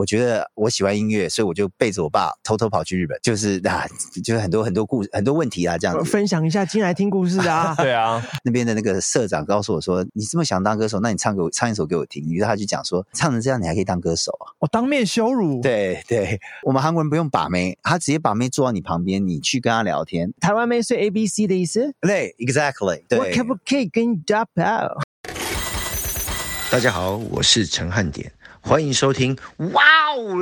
[0.00, 3.86] 我觉得我喜欢音乐，所以我就背着我爸偷偷跑去日本，就是啊，
[4.24, 6.10] 就是很多很多故事很多问题啊，这样子。
[6.10, 7.74] 分享一下进来听故事的啊。
[7.84, 20.32] 对啊，那边的那个社长告诉我说：“你这么想当歌手，那你唱给我唱一首给我听。”于是他就讲说：“唱成这样，你还可以当歌手啊我当面羞辱，，对对，我们韩国人不用把妹，他直接把妹坐到你旁边，你去跟他聊天。
[20.40, 21.92] 台湾妹是 A B C 的意思。
[22.00, 23.34] 对，exactly，我对。
[23.34, 24.98] 可不可以跟你打炮？
[26.70, 28.32] 大家好，我是陈汉典，
[28.62, 29.36] 欢迎收听。
[29.72, 29.82] 哇
[30.14, 30.36] 哦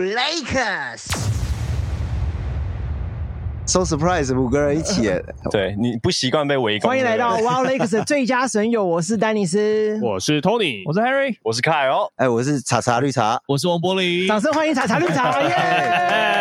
[3.65, 6.89] ，Lakers！So surprise，五个人一起耶， 对你不习惯被围攻。
[6.89, 9.99] 欢迎来到 Wow Lakers 的最佳损友， 我是丹尼斯。
[10.03, 14.27] 我是 Tony，我是 Harry，我是凯哦，哎，我是茶茶绿茶，我是王柏林。
[14.27, 16.38] 掌声欢迎茶茶绿茶， 耶！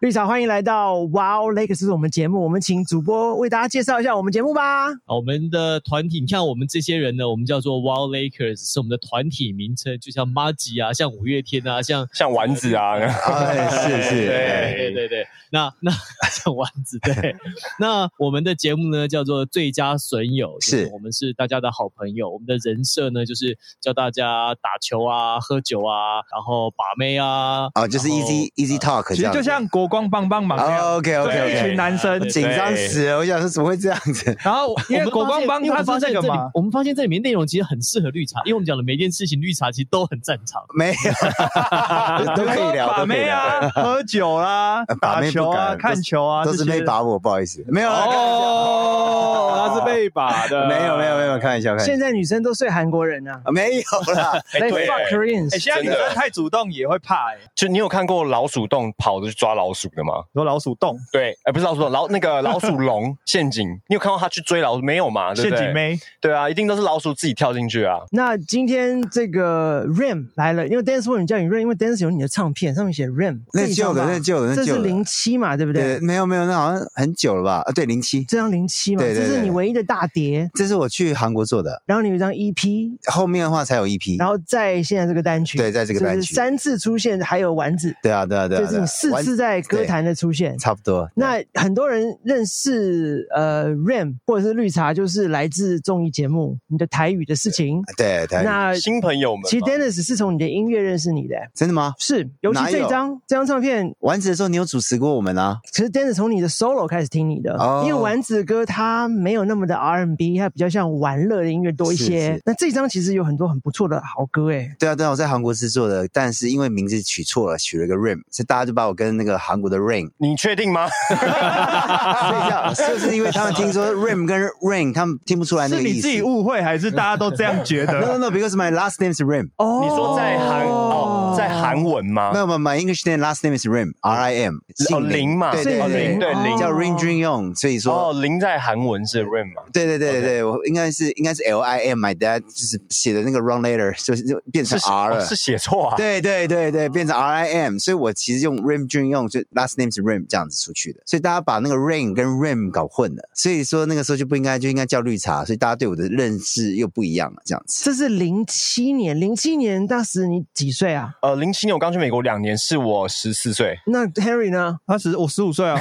[0.00, 4.86] 绿茶欢迎来到 Wow Lakers 是我们节目，我们请主播为大家介绍一下我们节目吧。
[4.86, 15.90] 啊我们的团体，你看我们这些人呢，我们叫做 Wow Lakers，是我们的团体名称，就像 Maggi 啊，像五月天啊，像像丸子啊，哎，是是，对对对对，那 那
[16.30, 17.34] 像丸子对，
[17.80, 30.58] 那我们的节目呢叫做最佳损友，就是我们是大家的好朋友，我们的人设呢就是教大家打球啊、喝酒啊，然后把妹啊，啊，就是 easy easy talk 这样子，其实就像国光帮帮忙
[30.96, 31.16] OK。
[31.16, 34.36] OK OK 一群男生，紧张死了，我想说怎么会这样子？
[34.44, 40.62] 然后因为我们国光帮他们发现这里我们发现这里面内容其实很适合绿茶，因为我们讲的每一件事情，绿茶其实都很擅长。
[40.76, 43.24] 没有， 都可以聊，把都可以聊。
[43.24, 51.84] 妹啊，喝酒啦，打球啊，看球啊，都是被把我，不好意思，没有哦他是被把的，没有没有没有，开玩笑，开玩笑。
[51.84, 53.40] 现在女生都睡韩国人啊。
[53.44, 54.88] 啊没有啦， 对。
[55.10, 55.54] Koreans。
[55.54, 60.14] 哎，现在女生太主动也会怕哎，就你有看过老鼠洞跑着去抓老鼠的吗？
[60.32, 65.34] 说老鼠洞、对，哎，不是老鼠洞，老那个老鼠笼 陷阱，你有看到他去追老鼠没有嘛？
[65.34, 65.74] 对不对陷阱？
[65.74, 67.98] 没，对啊，一定都是老鼠自己跳进去啊。
[68.12, 71.60] 那今天这个 Ram 来了，因为 Dance 为什么叫你 Ram？
[71.60, 75.82] 因为 Dance 有你的唱片，上面写 Ram，那这一张旧的吧那旧的那这是旧的零七嘛，对不对？
[75.82, 77.62] 对，没有没有，那好像很久了吧？
[77.66, 80.48] 啊，对，零七，这张零七嘛，对对这是你唯一的大碟。
[80.54, 84.16] 这是我去韩国做的，然后你有一张 EP，后面的话才有一批。
[84.16, 90.56] 然后在现在这个单曲，对在这个单曲就是三次出现，还有丸子，对啊对啊对啊，对啊这是你四次在歌坛的出现。
[90.58, 91.08] 差不多。
[91.14, 97.82] 那很多人认识呃 Ram 或者是绿茶，就是来自综艺节目《你的台语的事情》。
[97.96, 101.94] 对对，那新朋友们，其实 Dennis 是从你的音乐认识你的，真的吗？
[101.98, 105.58] 是，尤其这张这张唱片，丸子的时候你有主持过我们啊？
[105.70, 112.28] 其实 Dennis 从你的 solo 开始听你的，哦因为丸子歌它没有那么的 R&B，它比较像玩乐的音乐多一些。
[112.28, 120.88] 是是那这张其实有很多很不错的好歌，哎，对啊对啊，我在韩国制作的，但是因为名字取错了，取了一个 Rim，所以大家就把我跟那个韩国的 Rain 你确定吗？
[121.08, 125.88] 所以这样，就是因为他们听说 Rain 跟 Rain，他们听不出来那个意思。
[125.88, 129.50] 是你自己误会还是大家都这样觉得 No 得？no no，because my last name is Rain。
[129.56, 132.38] 哦你说在韩哦，在韩文吗没？
[132.38, 134.56] 有没有，my English name last name is Rim，R I M。
[134.92, 139.62] 哦，林嘛，对对哦对林对林叫 Rin Jun Yong，所以说哦，林在韩文是 Rim 嘛？
[139.72, 145.18] 对对对对对，我应该是应该是 L I M，my dad 就是写的那个 wrong letter，就是就变成 R 了。
[145.18, 145.96] 哦是写错啊？
[145.96, 157.84] 对对对对，变成 R I M，所以我其实用 Rim Jun 用，就 last name 是 Rim 这样子出去的，所以大家把那个 Rain 跟 Rim 搞混了，所以说那个时候就不应该就应该叫绿茶，所以大家对我的认识又不一样了，这样子。
[157.84, 161.10] 这是零七年，零七年当时你几岁啊？
[161.22, 163.76] 呃，零七年我刚去美国两年，是我十四岁。
[163.86, 164.78] 那 Harry 呢？
[164.86, 165.78] 他十我十五岁啊，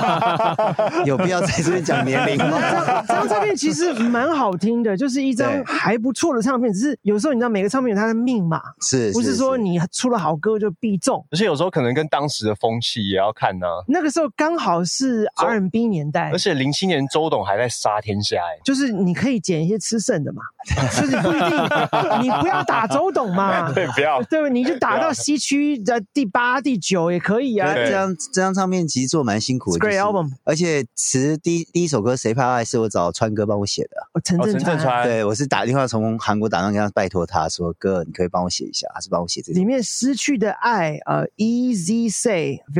[1.06, 2.60] 有必要在这边讲年龄这吗？
[2.60, 6.72] 张这张唱片其实蛮好听的，就是一张还不错的唱片。
[6.72, 11.24] 只是有时候你知道，每个唱片有它的命码，是，不是说你出了好歌就必中。
[11.30, 16.30] 而且有时候可能跟当时的风气也要看呢、那个时候刚好是 R&B 年代。
[16.32, 20.42] 而，且零七年周董还在杀天下、哎，就是你可以捡一些吃剩的嘛，
[21.00, 21.58] 就是不一定，
[22.22, 24.22] 你不要打周董嘛， 对，不要。
[24.24, 24.48] 对？
[24.50, 27.74] 你就打到西区的第八、第九也可以啊。
[27.74, 35.04] 这张这张唱片其实做蛮辛苦的 great album 而且词第一第一首歌《谁怕爱》是我找川哥帮我写的，哦陈哦，振川。
[35.04, 39.58] 对我是打电话从韩国打电话跟他拜托他说哥，你可以帮我写一下，还是帮我写这首。
[39.58, 42.10] 里，面失去的爱，呃，Easy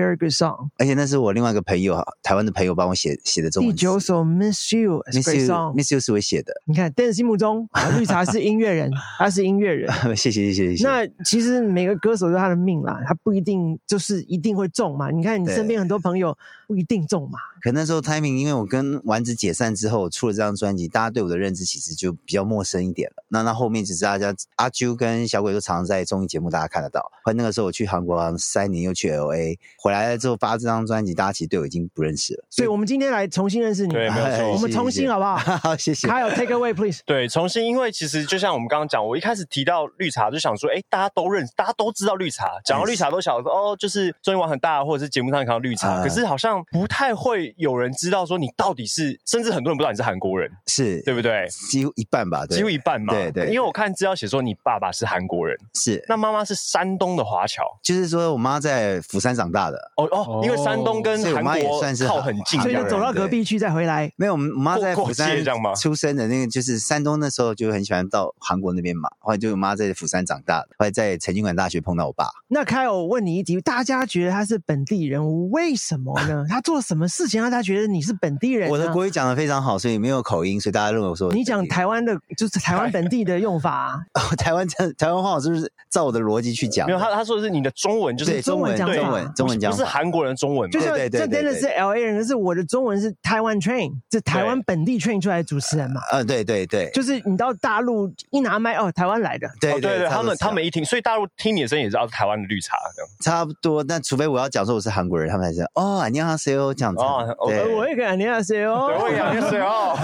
[0.09, 0.71] Say，very good song。
[0.79, 3.83] 而且那是我另外一个朋友，台湾的朋友帮我写写的中第文第。
[3.83, 9.93] 九首 Miss You，is a Miss You，Miss You 是我写的，你看，但是心目中 啊绿茶是音乐人，他是音乐人。
[10.17, 10.85] 谢谢谢谢谢谢。
[10.85, 15.11] 那其实每个歌手都有他的命啦，他不一定就是一定会中嘛。
[15.11, 17.39] 你看你身边很多朋友不一定中嘛。
[17.61, 23.25] 可那时候 timing，因为我跟丸子解散之后出了这张专辑，大家对我的认知其实就比较陌生一点了。
[23.29, 27.01] 那那后面只是大家阿啾跟小鬼都常常在综艺节目大家看得到。
[27.25, 32.45] 后来那个时候我去韩国三年，又去 L A，回来了之后发这张专辑，大家其实对我已经不认识了。
[32.50, 35.37] 所以我们今天来重新认识你，对没有错我们重新好不好？
[35.59, 36.09] 好，谢谢。
[36.09, 37.00] 还有 take away please。
[37.05, 51.47] 对，重新，因为其实就像我们刚刚讲，我一开始提到绿茶，就想说，哎，大家都认识，大家都知道绿茶，讲到绿茶都晓得说哦，就是综艺网很大，或者是节目上看到绿茶，啊可是好像不太会有人知道说你到底是，甚至很多人不知道你是韩国人，是，对不对？
[51.71, 53.12] 几乎一半吧，对几乎一半嘛。
[53.12, 56.05] 对对因为我看资料写说你爸爸是韩国人，是。
[56.09, 57.62] 那妈妈是山东的华侨。
[57.83, 64.11] 就是说我妈在釜山长大的，哦哦，因为山东跟韩所以我妈也国算是靠很近，所以就走到隔壁去再回来。
[64.17, 65.37] 没有，我们我妈在釜山
[65.77, 69.09] 出生的那个，就是山东那时候就很喜欢到韩国那边嘛。
[69.19, 72.29] 后来就我妈在釜山长大的，后来在成均馆大学碰到我爸。
[72.49, 76.45] 那凯尔，我问你一题，大家觉得他是本地人，为什么呢？
[76.49, 78.71] 他做了什么事情让大家觉得你是本地人？
[78.71, 84.01] 我的国语讲的非常好，所以没有口音，所以大家认为我说你讲台湾的，就是台湾本地的用法啊、
[84.37, 86.93] 台湾讲台湾话，我是不是照我的逻辑去讲没？
[86.93, 96.02] 有他他说的是你的中文就是对中文中文中文讲法不是韩国人的中文嘛，就像对对对对对这真的是 L A 人，可是我的中文是台湾 train，是台湾本地 train 出来的主持人嘛。
[96.12, 103.10] 嗯，对对对，就是你到大陆一拿麦，哦，台湾来的，对哦对对，他们差不多是这样他们一听，所以大陆听你的声音也知道是台湾的绿茶这样。
[103.22, 103.84] 差不多。
[103.84, 107.02] 但除非我要讲说我是韩国人，他们才知道哦，안녕하세요这样子。
[107.02, 109.96] 哦对呃，我也跟你要 say 哦，对，我也想是哦。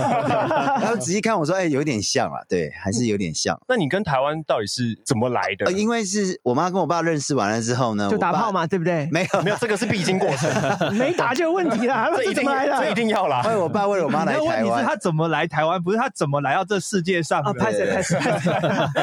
[0.81, 3.59] 然后仔细看我说，哎，有点像啊，对，还是有点像。
[3.67, 5.71] 那你跟台湾到底是怎么来的呃，？
[5.71, 8.51] 因为是我妈跟我爸认识完了之后呢，我爸就打炮？
[8.51, 9.07] 嘛，对不对？
[9.11, 10.50] 没有没有， 这个是必经过程，
[10.94, 12.78] 没打就有问题啦， 这这一定来的？
[12.78, 13.50] 这一定要啦因。
[13.50, 17.42] 为我爸为了我妈来你的问题是，他怎么来台湾，不是他怎么来到这世界上。
[17.58, 18.18] 拍谁拍谁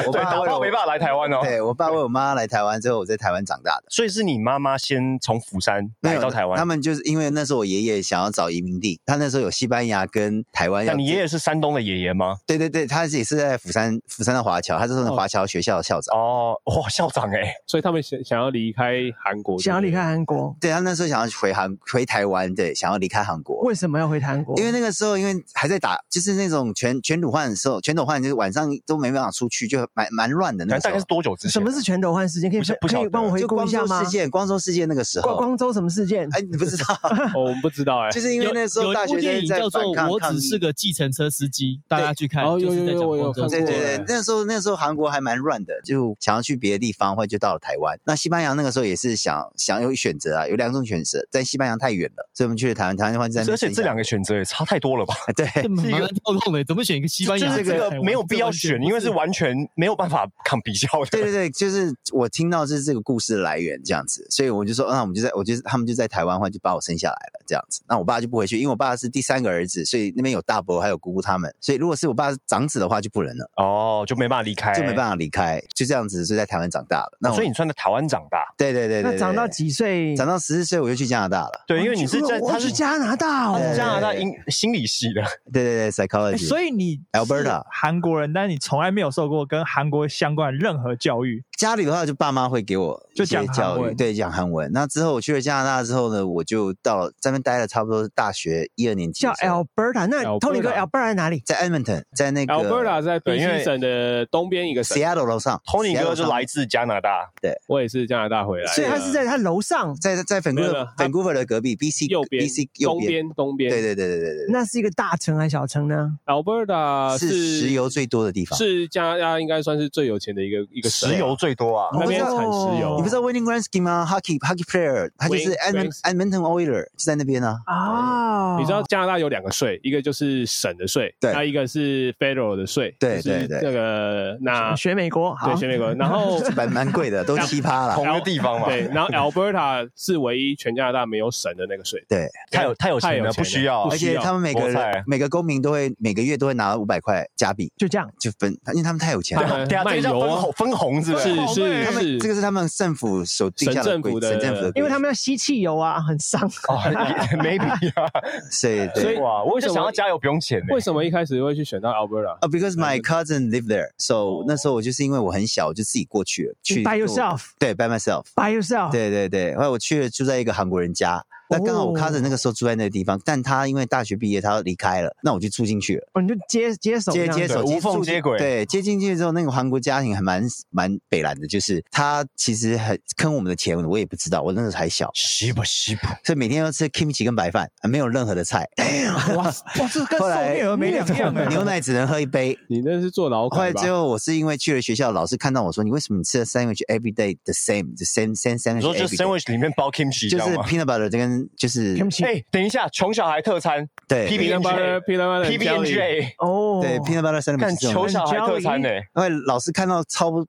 [0.06, 1.40] 我爸我没办法来台湾哦。
[1.42, 3.84] 对我爸为我妈来台湾之后，我在台湾长大的。
[3.88, 6.64] 所以是你妈妈先从釜山来到台湾他。
[6.64, 10.92] 们就是因为那时候我爷爷想要找移民地，他那时候有西班牙跟台湾要。
[10.92, 12.36] 那你爷爷是山东的爷爷吗？
[12.46, 16.16] 对对对，他也是在釜山釜山的华侨，他是那个华侨学校的校长。
[16.16, 23.60] 哦，哇，校长哎，所以他们想想要离开韩国，想要离开韩国，对他那时候想要回韩回台湾，对，想要离开韩国。
[23.62, 24.58] 为什么要回韩国？
[24.58, 31.04] 因为那个时候，因为还在打，就是那种全全斗焕的时候，全斗焕就是晚上都没办法出去，就蛮蛮乱的那个时候大概是。
[31.12, 31.50] 多久之前？
[31.50, 32.50] 什么是全斗焕事件？
[32.50, 34.10] 可以不可以帮我回就光顾一下吗州事？
[34.10, 36.26] 件，光州事件那个时候，光光州什么事件？
[36.32, 36.98] 哎，你不知道，
[37.34, 38.10] 哦，我们不知道哎。
[38.10, 47.98] 就是因为那时候有大学一部电影生在叫做反《我抗抗议只是个计程车司机》，大家去看，哦有就是在讲有有我有看过对对对对，那时候那时候韩国还蛮乱的，就想要去别的地方，或者就到了台湾。
[48.04, 55.14] 那西班牙那个时候也是想想有选择啊，有两种选择，在西班牙太远了，所以我们去了台湾，台湾的话而且这两个选择也差太多了吧？
[55.36, 57.48] 对这蛮蛮跳动的，怎么选一个西班牙？
[57.48, 61.06] 就是这个没有必要选，因为是完全没有办法抗比较的。
[61.10, 67.82] 对对对，就是我听到是这个故事的来源这样子，所以我就说，那我们就在，我就是他们就在台湾，话就把我生下来了这样子。
[67.88, 77.18] 那我爸就不回去，因为我爸是第三个儿子，所以那边有大伯还有姑姑他们，所以如果是我爸是长子的话就不能了，哦，就没办法离开，就没办法离开，就这样子是在台湾长大了。
[77.20, 80.14] 那我所以你算在台湾长大，对对对对，对那长到几岁？
[80.24, 81.64] 长到十四岁我就去加拿大了。
[81.66, 83.50] 对，因为你是在他是加拿大。
[83.50, 85.22] 哦他，是加拿大英心理系的，
[85.52, 86.38] 对对对，psychology。
[86.38, 91.42] 欸所以你 Alberta 韩国人，但是你从来没有受过跟韩国相关的任何教育。
[91.58, 93.96] 家里的话，就爸妈会给我就讲韩教育，文。
[93.96, 94.70] 对，讲韩文。
[94.72, 100.06] 那之后我去了加拿大之后呢，我就到了在那边待了差不多大学一二年级叫，Alberta。
[100.06, 101.42] 那 Tony 哥 Alberta 在哪里？
[101.46, 105.60] 在 Edmonton，在那个 Alberta 在对因为 BC 省的东边一个，Seattle 楼上。
[105.66, 107.52] Tony 哥就来自加拿大，对。
[107.68, 108.64] 我也是加拿大回来。
[108.64, 113.70] 的，所以他是在他楼上，在在没有没 Vancouver Vancouver 的隔壁，BC 右边 BC 右边东边。
[113.70, 117.28] 对对对对对对，那是一个大城还是小城呢？Alberta 是
[117.60, 118.58] 石油最多的地方。
[118.58, 121.88] 是加拿大应该算是最有钱的一个一个省石油最多啊。
[121.92, 122.96] 那边哦产石油。
[122.96, 128.54] 你不知道 Wayne Gretzky 吗？Hockey Hockey player，他就是 Edmonton Oiler，就在那边呢啊。
[128.54, 137.94] 哦，你知道加拿大有两个税，一个就是省的税，对还有一个是 federal 的税，对对对那个那学美国好对，学美国，然后 蛮蛮贵的，都奇葩了。
[137.94, 143.82] 同一个地方嘛，对，然后 Alberta 是唯一全加拿大没有省的那个税，对，太有太有钱了，钱不需要。
[143.88, 148.10] 而且他们每个人每个公民都会每个月都会拿五百块加币，就这样。
[148.20, 149.66] 就分，因为他们太有钱了。
[149.66, 151.34] 对等下这个叫分红分红是不是？
[151.46, 156.42] 是是他们这个是他们政府所定下的规省政府的政府的，因为他们要吸汽油啊，很伤。
[156.68, 156.76] 哦，
[157.40, 157.68] maybe
[158.00, 158.10] 啊。
[158.50, 159.20] 所以所以对。
[159.20, 160.82] 哇，我就为什么想要加油不用钱呢为。
[160.82, 162.32] 什么一开始会去选到 Alberta？
[162.40, 169.54] 啊、b e c a u s e my cousin lived there，so、那时候我就是因为我很小，我就自己过去了，去 By yourself 对，by myself，By yourself，对对对。
[169.54, 186.06] 后来我却，住在一个韩国人家，那刚好我哦 cousin 那个时候住在那个地方，但他因为大学毕业，他要离开了，那我就住进去了，哦，你就接接手接接手无缝接轨对，接进去之后，那个韩国家庭还蛮蛮北蓝的，就是他其实很坑我们的钱，我也不知道，我那时候还小，西不西不？
[186.24, 188.66] 所以每天要吃 kimchi 跟白饭，没有任何的菜，
[189.36, 191.46] 哇哇，这跟受后来虐儿没两样哎。
[191.46, 192.56] 牛奶只能喝一杯。
[192.68, 193.72] 你那是坐牢后来？
[193.72, 200.30] 最后我是因为去了学校，老师看到我说：“你为什么你吃的 sandwich every day the same，the same same 你 sandwich 说就 every day？” sandwich 里面包 kimchi
[200.30, 204.28] 就是？peanut butter 跟边就是哎，等一下，穷小孩特餐对。
[204.28, 205.16] P B N J P
[205.48, 210.44] P B N J，哦，对 butter sandwich 看是这种穷小孩特餐呢，因为老师看到超不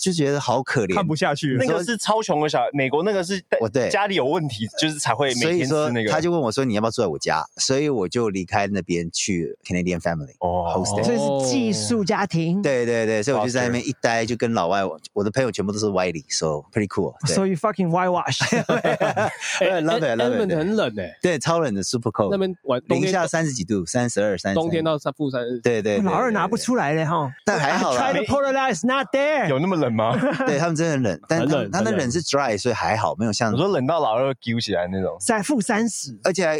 [0.00, 1.66] 就觉得好可怜，看不下去那。
[1.66, 3.88] 个是超穷的小孩，美国那个是我对。
[3.88, 6.10] 家里有问题，就是才会每所以说天吃那个。
[6.10, 10.72] 他就问我说你要不要住在我家，所以我就离开那边去 Canadian family 哦。
[10.74, 11.04] hosted。
[11.04, 12.62] 所以是寄宿家庭。
[12.62, 14.82] 对对对，所以我就在那边一待就跟老外，
[15.12, 17.14] 我的朋友全部都是 Wiley，so pretty cool。
[17.26, 20.58] So you fucking whitewash，I love it, I love Edmond it。
[20.58, 27.30] 很冷哎，对，超冷的 super 那 cold，边晚冬天零下三十几度，三十二、三冬天到三负三十，对对，老二拿不，出来嘞哈。
[27.44, 29.48] 但还好啦 Try to polarize, not there。
[29.48, 30.16] 有那么冷吗？
[30.46, 36.58] 对对他们真的很冷，但他冷他的冷是 dry，所以还好，没有像我，说冷到老二揪起来那种，在负三十，而且还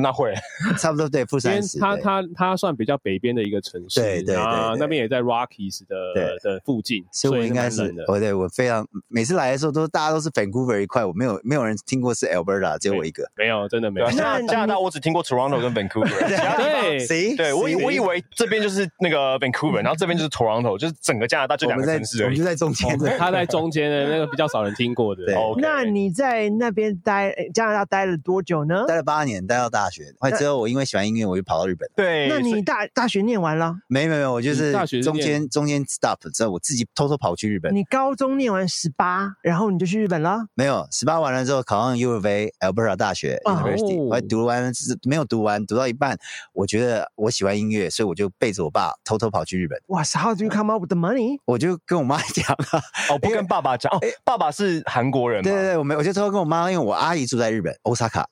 [0.00, 0.34] 那会
[0.78, 1.78] 差不多对负三十。
[1.78, 4.36] 对它它它算比较北边的一个城市，对对
[4.78, 7.94] 那边也在 Rockies 的对的附近，所以我应该是。
[8.08, 13.30] 我对我非常每次来的时候都大家都是 Vancouver 一块，我没有没有人听过是 Alberta，只有我一个。
[13.36, 14.10] 没有，真的没有。
[14.10, 16.08] 加拿加拿大我只听过 Toronto 跟 Vancouver，
[16.56, 17.36] 对，谁？
[17.36, 22.46] 对我以我以为这边就是那个 Vancouver，然后这边就是 Toronto，就是整个加拿大就两个城市而已我们就。
[22.46, 23.18] 在中间的。
[23.18, 25.26] 它在中间的那个比较少人听过的。
[25.26, 28.84] 对那你在那边待呃加拿大待了多久呢？
[28.86, 30.14] 待了八年，待到大学。
[30.20, 31.88] 后来之后，我因为喜欢音乐，我就跑到日本。
[31.96, 37.74] 对，那你大大学念完了，没没有没，我就是大学中间中间 stop 之后，我自己偷偷跑去日本。
[37.74, 40.46] 你高中念完十八，然后你就去日本了。
[40.54, 46.16] 没有，十八完了之后考上 U of A Alberta 大学我还读完是没有读完，读到一半，
[46.52, 49.80] 我觉得我喜欢音乐，所以我就背着我爸偷偷跑去日本。
[49.88, 51.38] 哇塞，How do you come up with the money？
[51.44, 58.24] 我就跟我妈讲啊，哦，不跟爸爸讲哦，爸爸是韩国人嘛对对对，我没我就偷偷跟我妈，因为我阿姨住在日本 Osaka，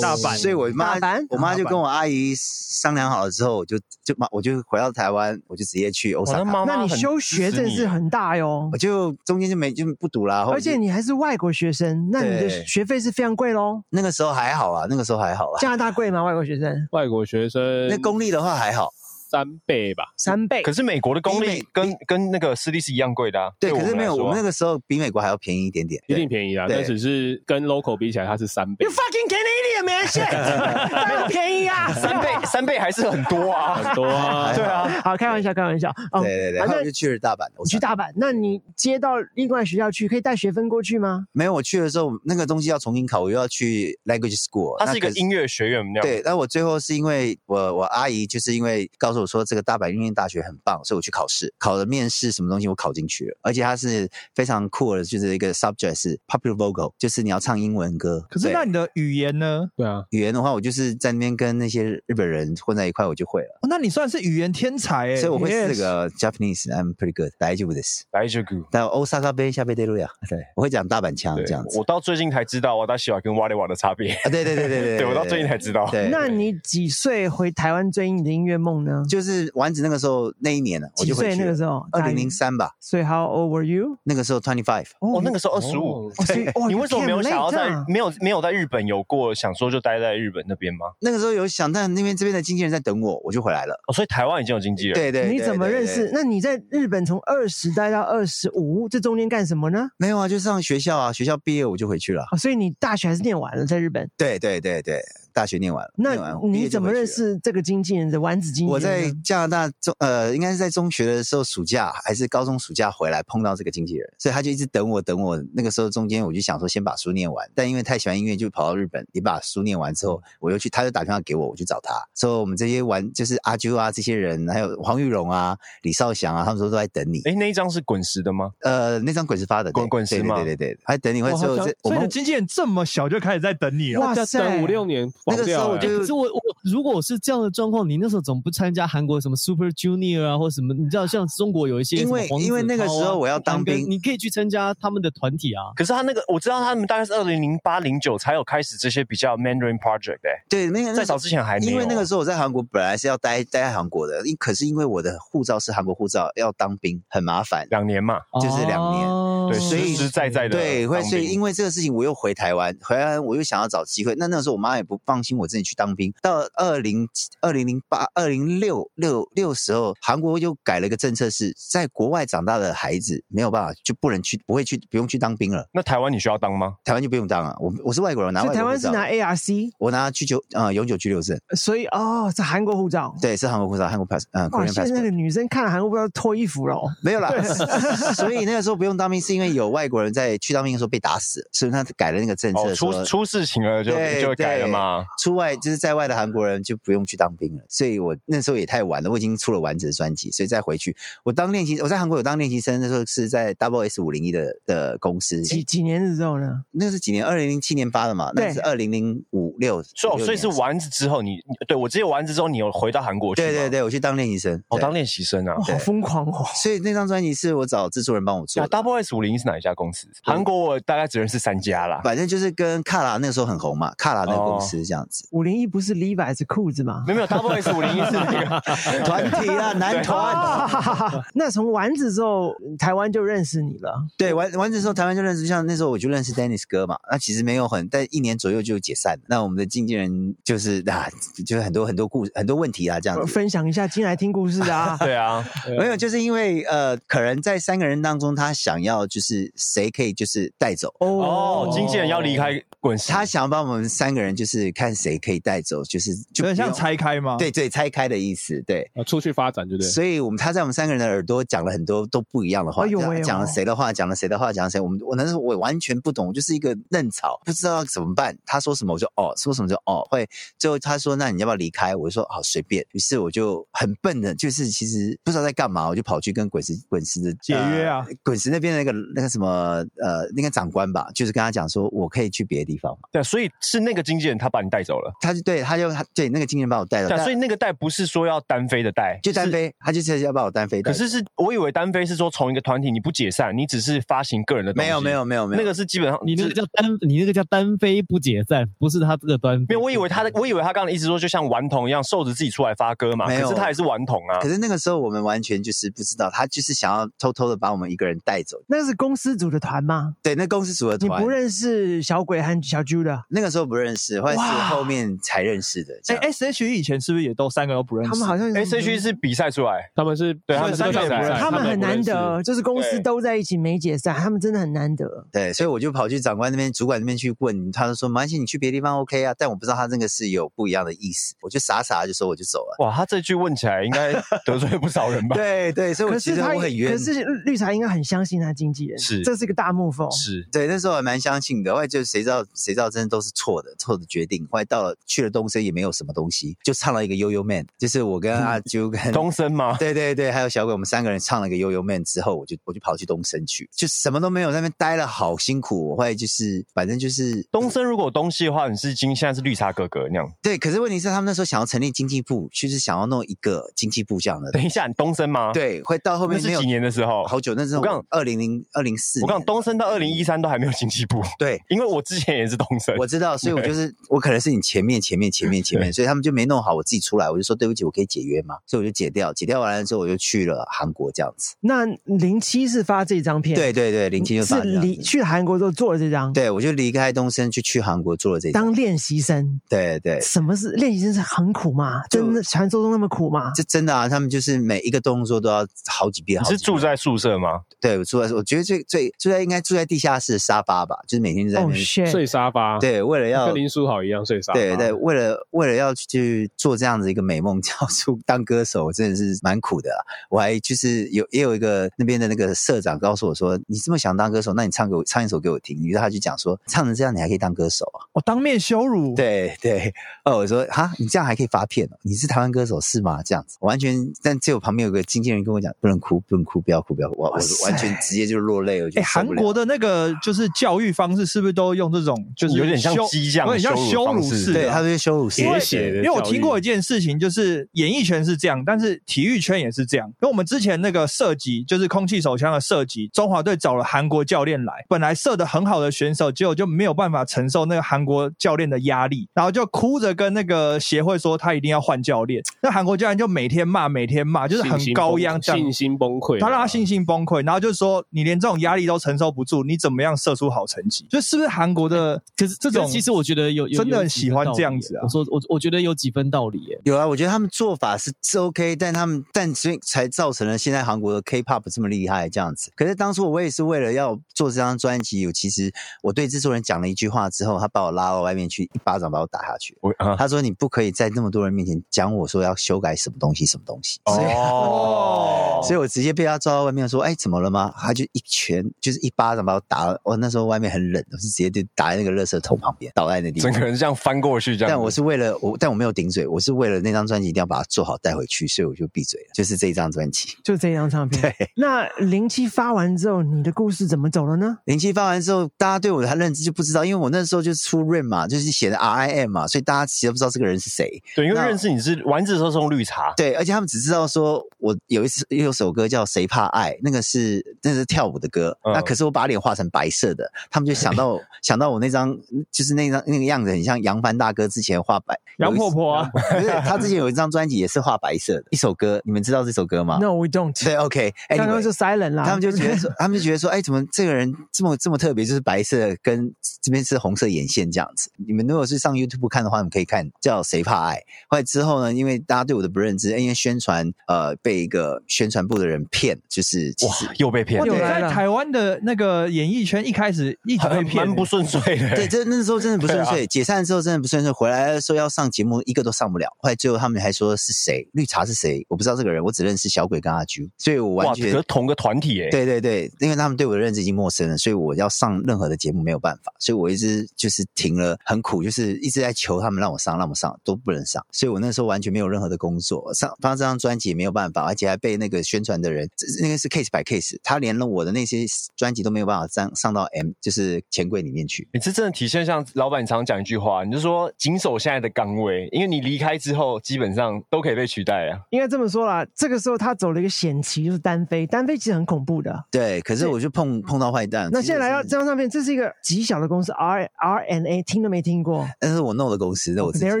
[0.00, 0.38] 大阪。
[0.38, 0.94] 所以我妈
[1.30, 8.68] 我妈就跟我阿姨商量好了之后，我就就妈我就回到台湾，我就直接去 Osaka，妈妈那你休支持你学真的是很大哟。
[8.72, 10.46] 我，就中间就没就不读啦。
[10.50, 12.64] 而且你还是外国学生，那你的对。
[12.66, 13.82] 学费是非常贵喽。
[13.98, 15.58] 那个时候还好啊，那个时候还好啊。
[15.60, 16.22] 加拿大贵吗？
[16.22, 18.92] 外国学生外国学生那公立的话还好，
[19.28, 20.72] 三倍吧，三倍可。
[20.72, 23.50] 是美国的公立跟跟那个私立是一样贵的啊。
[23.58, 26.00] 对，可是没有，我们那个时候比美国还要便宜一点点。
[26.06, 28.90] 一定便宜啊，对但只是跟 local 比起来，它是三倍 You。
[28.92, 30.30] fucking Canadian man shit，
[30.90, 33.74] 当然便宜啊，三倍三倍还是很多啊。
[33.82, 35.90] 很多啊， 对啊，好，开玩笑，开玩笑。
[36.12, 37.44] 哦对对对，然后我就去了大阪。
[37.56, 41.26] 我你去大阪，那你接到另外学校去，可以带学分过去吗？
[41.32, 44.78] 没有，我去的时候那个东西要重新考，我又要去 language school。
[44.78, 46.02] 它是一个音乐学院那样。
[46.02, 58.26] 对，但我最后是因为我我阿姨就是因为告诉我说这个大阪音乐大学很棒，所以我去考试，考了面试什么东西我考进去了，而且它是非常酷的，就是一个 subject 是 popular vocal，就是你要唱英文歌。
[58.30, 59.68] 可是那你的语言呢？
[59.76, 63.58] 对啊，语言的话，我就是在那边跟那些日本人混在一块，我就会了。
[63.62, 68.02] 哦那你算是语言天才哎，所以我会四个 Japanese，I'm pretty good，大丈夫です。
[68.12, 68.48] 来这个。
[68.70, 71.84] 但 Osaka 杯下杯对路呀，对，我会讲大阪腔对这样子我。
[71.84, 74.12] 到最近才知道，我大喜欢跟瓦里瓦的差别。
[74.12, 75.88] 啊，对对对对对对我到最近才知道。
[75.90, 79.04] 对，那你几岁回台湾追你的音乐梦呢？
[79.08, 81.84] 就是丸子那个时候那一年呢，我几岁就回去那个时候？
[81.92, 83.98] 二零零三吧，所以 How old were you？
[84.04, 84.86] 那个时候 twenty five。
[85.00, 86.08] 哦，那个时候二十五。
[86.08, 90.86] 哦所以哦你为什么没有想要 you 在没有没有在日本有过想说就待在日本那边吗？
[91.00, 93.74] 那个时候有想，但那边这边的经纪人在等我，我就回来了。
[93.88, 94.94] 哦，所以台湾已经有经纪人。
[94.94, 96.10] 对对，对你怎么对认识？
[96.12, 99.88] 那你在日本从二十待到二十五，这中间干什么呢？
[99.96, 102.24] 没有啊，就上学校啊，学校毕业我就回去了。
[102.32, 104.08] 哦，所以你大学还是念完了，在日本。
[104.16, 105.00] 对对对对，
[105.38, 105.92] 大学念完了。
[105.96, 107.06] 念完那你怎么认？
[107.08, 108.72] 识这个经纪人的丸子经纪人？
[108.72, 115.42] 我在加拿大中呃，应该是在中学的时候，暑假还是高中暑假回来碰到这个经纪人，所以他就一直等我等我。
[115.54, 121.94] 那个时候中间我就想说先把书念完，但因为太喜欢音乐，就跑到日本，你把书念完之后，我又去，他就打电话给我，我去找他。
[122.14, 127.22] 所以我们这些玩就是阿啾啊这些人，还有黄玉荣啊、李少祥啊，他们说都在等你。
[127.22, 128.50] 哎，那一张是滚石的吗？
[128.60, 134.00] 呃，那张滚石发的，滚滚石嘛对对对对，还等你会之后我们经纪人这么小就开始在等你了。
[134.00, 140.74] 哇塞等五六年那个时候我就可是我我如果是这样的状况，你那时候怎么不参加韩国什么 Super Junior 啊，或什么？
[140.74, 145.72] 你知道像中国有一些因为因为那个时候我要当兵你可以去参加他们的团体啊。
[145.76, 151.72] 可是他那个我知道他们大概是二零零八零九才有开始这些比较 Mandarin project 哎，对那个在早之前还没有。
[151.72, 157.66] 因为那个时候我在韩国本来是要待待在韩国的，因可是因为我的护照是韩国护照，要当兵很麻烦。
[157.70, 164.14] 两年嘛，就是两年哦对，所以实实在在的对，会所以因为为这个事情，我又回台湾，回来我又想要找机会。
[164.16, 166.12] 那那个时候我妈也不放放心，我自己去当兵。
[166.22, 167.08] 到二零
[167.40, 175.66] 二零零八二零六六六时候，韩国又改了一个政策，是在国外长大的孩子没有办法就不能去，不会去，不用去当兵了。
[175.72, 176.74] 那台湾你需要当吗？
[176.84, 177.56] 台湾就不用当啊。
[177.58, 183.14] 我我是外国人，拿台湾是拿 ARC，我拿居久呃永久居留证，所以哦，是韩国护照。
[183.20, 185.02] 对，是韩国护照，韩国 pass，嗯、哇，Korean 现在那。
[185.02, 186.82] 个女生看了韩国护照脱衣服了哦。
[187.02, 187.32] 没有啦，
[188.14, 195.06] 所以那个时候不用当兵，是因为有外国人在去当兵的时候被打死，所以他改了那个政策哦，出出事情了就就改了对嘛。
[195.20, 206.64] 出外就是在外的韩国人就不用去当兵了，所以我那时候也太晚了，我已经出了完整的专辑，所以再回去，我当练习，我在韩国有当练习生，那时候是在 Double S 五零一的的公司，几几年的时候呢？
[206.72, 207.24] 那是几年？
[207.24, 215.54] 二零零七年发的嘛，那是二零零五六，所以哦56年所以是丸子之后你，你对我只有丸子之后你有回到韩国去对对，对，我去当练习生，哦，当练习生啊，。
[215.68, 216.46] 好疯狂哦！
[216.62, 218.66] 所以那张专辑是我找制作人帮我做。
[218.68, 220.06] Double S 五零是哪一家公司？
[220.22, 222.00] 韩国我大概只认识三家啦。
[222.04, 227.02] 反正就是跟卡拉那个时候很红嘛，卡拉那个公司这样子，五零一不是 Levi's 裤子吗？
[227.06, 228.60] 没有没有，Double S 五零一是那个
[229.04, 231.24] 团体啊，男团。
[231.34, 234.06] 那从丸子之后，台湾就认识你了。
[234.16, 236.96] 对，丸丸子之后，台湾就认识，像那时候我就认识 Dennis 哥嘛。
[237.10, 239.24] 那其实没有很，但一年左右就解散了。
[239.28, 241.08] 那我们的经纪人就是啊，
[241.46, 243.26] 就是很多很多故很多问题啊，这样子。
[243.26, 244.96] 分享一下进来听故事的啊。
[244.98, 245.44] 对啊，
[245.78, 252.52] 没有，就是因为呃，可能在三个人当中，他想要就是谁可以就是带走，哦，经纪人要离开
[252.88, 257.36] 滚石，他想要把我们三个人就是看谁可以带走，就是就有点像拆开吗？
[257.36, 258.90] 对对拆开的意思，对。
[258.94, 259.90] 呃，出去发展，对不对？
[259.90, 262.86] 所以我们他在我们三个人的耳朵讲了很多都不一样的话，
[263.22, 264.80] 讲了谁的话，讲了谁的话，讲了谁。
[264.80, 268.36] 我们我那时候我完全不懂，我就是一个嫩草，不知道怎么办。
[268.46, 270.06] 他说什么我就哦，说什么就哦。
[270.10, 270.26] 会
[270.58, 271.94] 最后他说那你要不要离开？
[271.94, 272.84] 我就说好随便。
[272.92, 283.08] 于是我就很笨的，就是其实不知道在干嘛，我就跑去跟滚石滚石的解约啊呃滚石那边的那个那个什么呃那个长官吧，就是跟他讲说我可以去别的地方嘛。
[283.12, 285.12] 对，所以是那个经纪人他把你带走了。
[285.20, 290.82] 他就对他就他对那个经纪人把我带走，对所以那个带不是说要单飞的带，就单飞，他就是要把我单飞。
[290.82, 294.88] 可是是我以为单飞是说从一个团体你不解散，你只是发行个人的东西。
[294.88, 299.66] 没有没有没有没有那个是基本上你那个叫单，你那个叫单飞不解散，不是他这个单飞。
[299.68, 303.26] 没有，我以为他的，我以为他刚刚的意思说，就像顽童一样，瘦子自己出来发歌嘛。
[303.26, 304.48] 没有可是他也是顽童啊可。
[304.48, 308.56] 是那个时候我们完全就是不知道，他就是想要偷偷的把我们一个人带走。
[308.66, 310.14] 那是公司组的团吗？
[310.22, 313.22] 对，那公司组的团你不，认识小鬼和小猪的？
[313.28, 315.98] 那个时候不认识，或者是后面才认识的。
[316.02, 318.10] 这哎样，S H E 以前是不是也都三个都不认识？
[318.10, 325.26] 他们好像 S H E 是比赛出来，他们是对他们三个是比赛他们很难得，就是公司都在一起没解散，他们真的很难得。
[325.32, 332.76] 对，所以我就跑去长官那边、主管那边去问，他就说：“没关系，你去别的地方 OK 啊。”但我不知道他那个是有不一样的意思，我就傻傻地就说我就走了。
[332.84, 334.12] 哇，他这句问起来应该
[334.44, 335.36] 得罪不少人吧？
[335.38, 336.92] 对对，所以我其实他我很冤。
[336.92, 340.10] 可是绿茶应该很相信他经纪人，是这是一个大幕后。
[340.10, 344.46] 是，对，那时候还蛮相信的，后来就谁知道谁知道真的都是错的，错的决定。
[344.50, 349.76] 后来到了去了东森也没有什么东西，就唱了一个悠悠 man，就是我跟阿啾跟 东森吗？
[349.78, 355.90] 对对对，还有小鬼，我们三个人唱了一个悠悠 man 之后，我就我就跑去东森去，就什么都没有，在那边待了好辛苦。
[355.90, 360.30] 我后来就是反正就是东森如果有东西的话，你是今现在是绿茶哥哥那样。
[360.42, 364.50] 对，可是问题是他们那时候想要成立经济部，就是想要弄一个经济部这样的。
[364.52, 367.24] 等一下，你东森吗？，对，会到后面是几年的时候？
[367.24, 369.20] 好久，那时候我刚二零零二零四。
[369.22, 371.60] 我刚东森到二零一三都还没有经济部，对。
[371.68, 372.96] 因为我之前也是东森。
[372.96, 378.56] 我知道，所以我就是我可能是你前面前面前面前面， 所以他们就没弄好，我自己出来，我就说对不起，我可以解约吗？
[378.66, 381.54] 所以我就解掉，解掉完了之后我就去了韩国这样子。
[381.60, 388.62] 那零七是发这张片，对对对，零七就是离去韩国之后做了这张，对，我就离开东升去去韩国做了这张。
[388.64, 389.60] 当练习生。
[389.68, 391.08] 对对，什么是练习生？
[391.14, 392.02] 是很苦吗？
[392.10, 393.50] 真的传说中那么苦吗？
[393.54, 396.38] 这真的啊，他们就是每一个动作都要好几遍。
[396.40, 397.62] 你好是住在宿舍吗？
[397.80, 401.66] 对，我住在，我觉得最最住在应该住在地下室的沙发吧，就是每天就在！
[401.74, 409.98] 睡沙发，，对，为了要跟林书豪一样睡沙发，对对，为了为了要去做这样子一个美梦，叫出当歌手，真的是蛮苦的啊。
[410.30, 415.76] 我还就是有也有一个那边的那个社长告诉我说，你这么想当歌手，那你唱给我唱一首给我听。
[415.82, 418.04] 于是他就讲说，唱成这样你还可以当歌手啊？
[418.12, 419.92] 我当面羞辱。，对对，
[420.24, 421.96] 哦，我说哈，你这样还可以发片哦？
[422.02, 423.22] 你是台湾歌手是吗？
[423.24, 434.60] 这样子，我完全，但只有旁边有个经纪人跟我讲，不能哭，不能哭，不要哭，不要哭，我我完全直接就落泪，我就哎，韩国的那个就是教育方式，是不是都用这种就是有点像激将有点像羞辱式的？
[434.60, 440.08] 对他们是羞辱式铁血的因为我听过一件事情，就是演艺圈是这样，但是体育圈也是这样。
[440.08, 452.42] 因为我们之前那个射击，就是空气手枪的射击，中华队找了韩国教练来，本来射的很好的选手，结果就没有办法承受那个韩国国教练的压力，然后就哭着跟那个协会说他一定要换教练。
[452.62, 461.04] 那韩国教练就每天骂，每天骂，就是很高压这样，信心崩溃，他让他信心崩溃，然后就是说你连这种压力都承受不住，你怎么样射出好成绩？
[461.10, 462.07] 就是不是韩国的？
[462.36, 465.02] 可是这种其实我觉得有有真的很喜欢这样子啊。
[465.02, 466.80] 我说我我觉得有几分道理耶。
[466.84, 472.70] 有啊，我觉得他们做法是是 OK，但他们但所以才造成了现在韩国的 K-pop 这么厉害这样子。
[472.76, 479.76] 可是当初我也是为了要做这张专辑，我其实我对制作人讲了一句话之后，他把我拉到外面去，一巴掌把我打下去。
[479.80, 484.00] 我啊他说你不可以在那么多人面前讲我说要修改什么东西什么东西。
[484.06, 490.00] 所以哦， 所以我直接被他抓到外面说：“哎，怎么了吗？”他就一拳，就是一巴掌把我打了。
[490.04, 493.50] 我那时候外面很冷，我是直接就打在那个垃圾桶旁边，倒在那地方。
[493.50, 494.70] 整个人这样翻过去这样。
[494.70, 499.26] 但我是为了我，但我没有顶嘴，我是为了那张专辑一定要把它做好带回去，所以我就闭嘴了。
[499.34, 500.28] 就是这一张专辑。
[500.44, 501.20] 就这张唱片。
[501.22, 504.58] 对， 那零七发完之后，你的故事怎么走了呢？
[504.64, 511.02] 零七发完之后，大家对我的认知就不知道，因为我那时候就是出 Rain 嘛，就是写的 R I M 嘛，所以大家其实不知道这个人是谁。
[511.14, 522.16] 对，因为认识你是丸子的时候是用绿茶，对，而且他们只知道说我有一次有首歌叫《谁怕爱》，那个是那是跳舞的歌，嗯那可是我把脸画成白色的，他们就想到 想到我那张
[522.50, 530.52] 就是那张那个样子很像杨帆大哥之前画白杨婆婆啊，不是他之前有一张专辑也是画白色的一首歌，你们知道这首歌吗 No, we don't。
[530.64, 536.32] 对，OK，刚刚 anyway 就 silent 啦，他们就觉得说，他们就觉得说，哎，怎么这个人这么这么特别，就是白色跟
[536.62, 538.10] 这边是红色眼线这样子。
[538.16, 540.96] 你们如果是上 YouTube 看的话，你们可以看叫《谁怕爱》。
[541.28, 551.94] 后来之后呢，因为大家对我的不认知，因为宣传呃被一个宣传部的人骗，就是其实哇，又被骗哇，了，在台湾的那个演艺圈一开始一直被骗、蛮不顺遂的。
[551.94, 553.26] 对，这那时候真的不顺对遂。
[553.26, 556.28] 解散之后真的不顺遂，回来的时候要上节目，一个都上不了。
[556.38, 562.30] 后来最后他们还说是谁，绿茶是谁，我不知道这个人，我只认识小鬼跟阿菊，所以我，完全可是同个团体诶。
[562.30, 578.24] 对对对，因为他们对我的认知已经陌生了，所以我要上任何的节目没有办法，所以我一直就是停了，很苦，就是一直在求他们让我上，让我上都不能上，所以我那时候完全没有任何的工作，上发这张专辑也没有办法，而且还被那个宣传的人，这那个是 case by case，他连了我的那些
[578.56, 581.46] 专辑都没有办法上上到 M 就是钱柜里面去。
[581.52, 588.18] 你这真的体现像老板常讲一句话，你就说谨守现在的岗位，因为你离开之后，基本上都可以被取代啊。
[588.30, 589.06] 应该这么说啦。
[589.14, 591.26] 这个时候他走了一个险棋，就是单飞。
[591.26, 592.44] 单飞其实很恐怖的。
[592.50, 594.30] 对，可是我就碰碰到坏蛋。
[594.32, 598.48] 那现在来到这张唱片，这是一个极小的公司 R R N A，听都没听过。
[598.58, 600.00] 但是我弄的公司，那我自己 There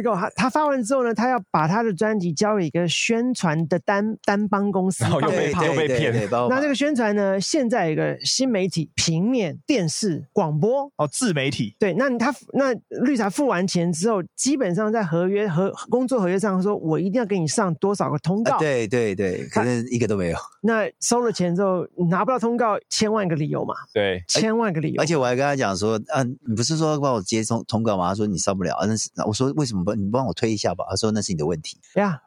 [0.00, 5.30] you go，他他发完之后呢，他要把他的专辑交给一个宣传的单单帮公司然 后
[5.66, 6.12] 又被骗
[6.48, 10.90] 那这个宣传呢，现在有一个新媒体、平面、电视、广播。
[10.96, 18.56] 哦，自媒体对，那他那绿茶付完钱之后，基本上在合约和工作合约上说，我一定要给你上多少个通告。
[18.56, 20.38] 啊，对对对，可是一个都没有。
[20.60, 25.02] 那收了钱之后拿不到通告，千万个理由嘛，对，千万个理由。
[25.02, 28.08] 而且我还跟他讲说，嗯、你不是说帮我接通通告吗？
[28.08, 30.84] 他说你上不了，啊、那是我说为什么不你帮我推一下吧？
[30.90, 31.78] 他说那是你的问题。
[31.94, 32.20] 呀，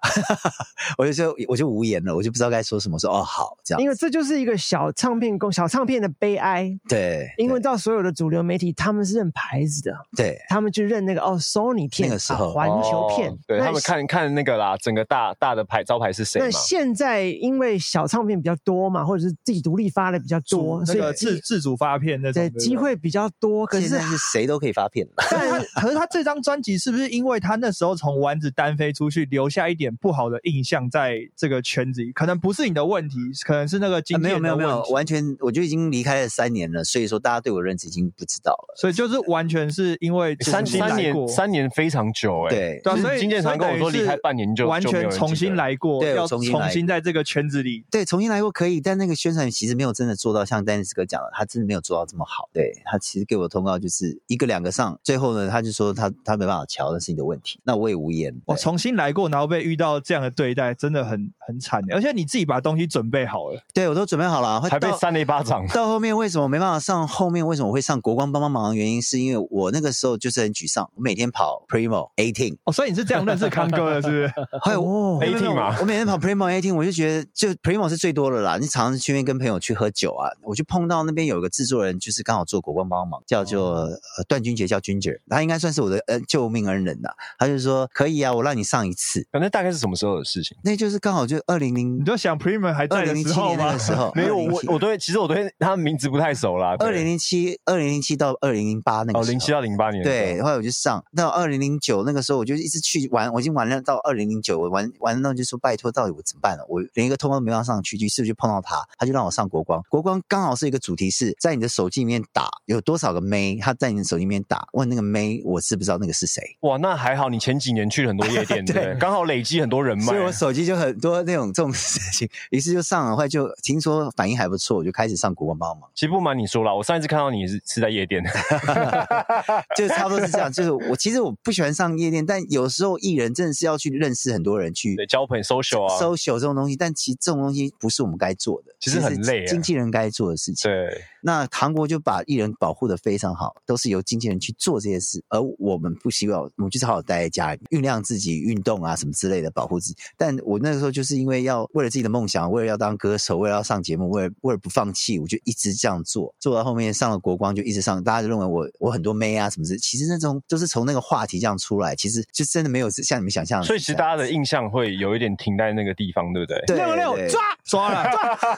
[0.98, 2.98] 我就说我就无言了，我就不知道该说什么。
[3.02, 6.72] 说哦好这样，因为这就是一个小唱片公小唱片的悲哀。
[6.88, 16.52] 对，因为到所有的主流媒体，他们是认牌子的，对他们就认那个哦，Sony 片，那个时候啊环球片哦，对他们看看那个啦，整个大大的牌招牌是谁那？
[16.52, 23.66] 现在因为小唱片比较多嘛，或者是自己独立发的比较多，所以个自自主发片那种对机会比较多。
[23.66, 24.00] 可是
[24.32, 25.14] 谁都可以发片了。
[25.18, 32.12] 可是他，可是他这张专辑是不是因为他那时候从丸子单飞出去，留下一点不好的印象在这个圈子里？
[32.12, 38.74] 可能不是你的问题，可能是那个没有没有没有完全我就已经离开了三年了，所以说大家对我认知已经不知道了。
[38.78, 47.86] 所以就是完全是因为三三年过三年非常久哎、对所以经纪人常跟我说离开半年就完全重新来过，对要重新重新在这个圈子里。
[47.92, 52.50] 对，重新来过可以，但那个宣传其实没有真的做到像丹尼斯哥讲的，他真的没有做到这么好。
[52.54, 58.34] 对他其实给我的通告就是一个两个上，最后呢他就说他他没办法瞧，那是你的问题，那我也无言。
[58.46, 61.82] 我对重新来过，然后被遇到这样的对待，真的很很惨。
[61.92, 65.66] 而且你自己把东西准备好了，对我都准备好了，还被扇了一巴掌。
[65.68, 67.08] 到后面为什么没办法上？
[67.08, 74.34] 后面为什么会上国光帮帮忙的原因，是因为我那个时候就是很沮丧，我每天跑 Primo eighteen，哦，所以你是这样认识康哥的，是不是？
[74.62, 78.58] 还有哦没有没有18嘛我每天跑 Primo eighteen，我就觉得就 Primo 是最多的啦。
[78.58, 87.10] 你常常去那边跟朋友去喝酒啊，我就碰到那边有一个制作人，就是刚好做国光帮忙，叫做、呃段君杰，叫 Ginger，他应该算是我的呃救命恩人呐。
[87.40, 89.26] 他就说可以啊，我让你上一次。
[89.32, 90.58] 反正大概是什么时候的事情？
[90.64, 93.80] 那就是刚好就二零零你就想 Prima 还在的时候吗个？
[93.80, 96.76] 时候，没有，我我对其实我对他名字不太熟啦。
[96.80, 106.66] 二零零七二零零七到二零零八那个哦，时候零七到零八年对，后来我就上到二零零九那个时候，我就一直去玩，我已经玩了到二零零九，我玩玩到就说拜托，到底我怎么办了？
[106.68, 109.82] 我连一个通告都没办法上去，于是我就碰到他，他就让我上国光。
[109.90, 116.42] 国光刚好是一个主题是在你的手机里面打有多少个妹，他在你的手机里面打问那个妹，我知不知道那个是谁？
[116.62, 118.96] 哇，那还好，你前几年去了很多夜店， 对？
[119.00, 125.90] 刚好累积很多人脉，所以我手机就很多那种这种事情，于是就上了，后来就听说反应还不错，我就开始上国光帮忙。
[125.96, 128.24] 其实不瞒你说了，我上一次看到你是是在夜店
[129.76, 130.52] 就差不多是这样。
[130.52, 136.76] 就是我其实我不喜欢上夜店，但有时候艺人真的是要去认识很多人，去对交朋友、social 啊，social 这种东西。
[136.76, 140.70] 但其实这种东西不是我们该做的，其实很累啊经纪人该做的事情。
[140.72, 141.02] 对。
[141.24, 149.96] 那韩国就把艺人保护的非常好，都是由经纪人去做这些事，而我们不希望，我们就是好好待在家里，酝酿自己运动啊什么之类的，保护自己。
[150.18, 163.66] 但我那个时候就是因为要为了自己的梦想，为了要当歌手，为了要上节目，为了为了不放弃，我就一直这样做，做到后面上了国光就一直上，大家就认为我我很多妹啊什么的，其实那种就是从那个话题这样出来，其实就真的没有像你们想象的。
[163.66, 166.62] 所以其实大家的印象会有一点停在那个地方，对不对？
[166.68, 168.10] 对六六抓抓了。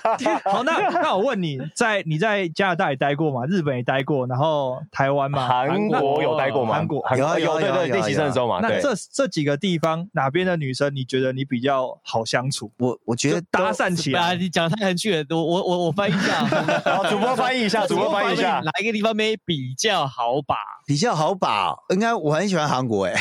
[0.45, 3.45] 好，那那我问你在你在加拿大也待过嘛？
[3.45, 5.47] 日本也待过，然后台湾嘛？
[5.47, 6.75] 韩国有待过吗？
[6.75, 12.71] 韩国有啊有啊对对，有啊有啊练习生的时候嘛，那这这几个地方哪边的女生你觉得你比较好相处？
[12.79, 16.43] 我我觉得就搭讪起啊，来，你讲太含蓄了，我我我我翻译一下，
[16.85, 18.59] 好， 主播翻译一下，主播翻译一下。
[18.65, 20.55] 哪一个地方没比较好把？
[20.87, 23.13] 比较好把哦，应该我很喜欢韩国 诶、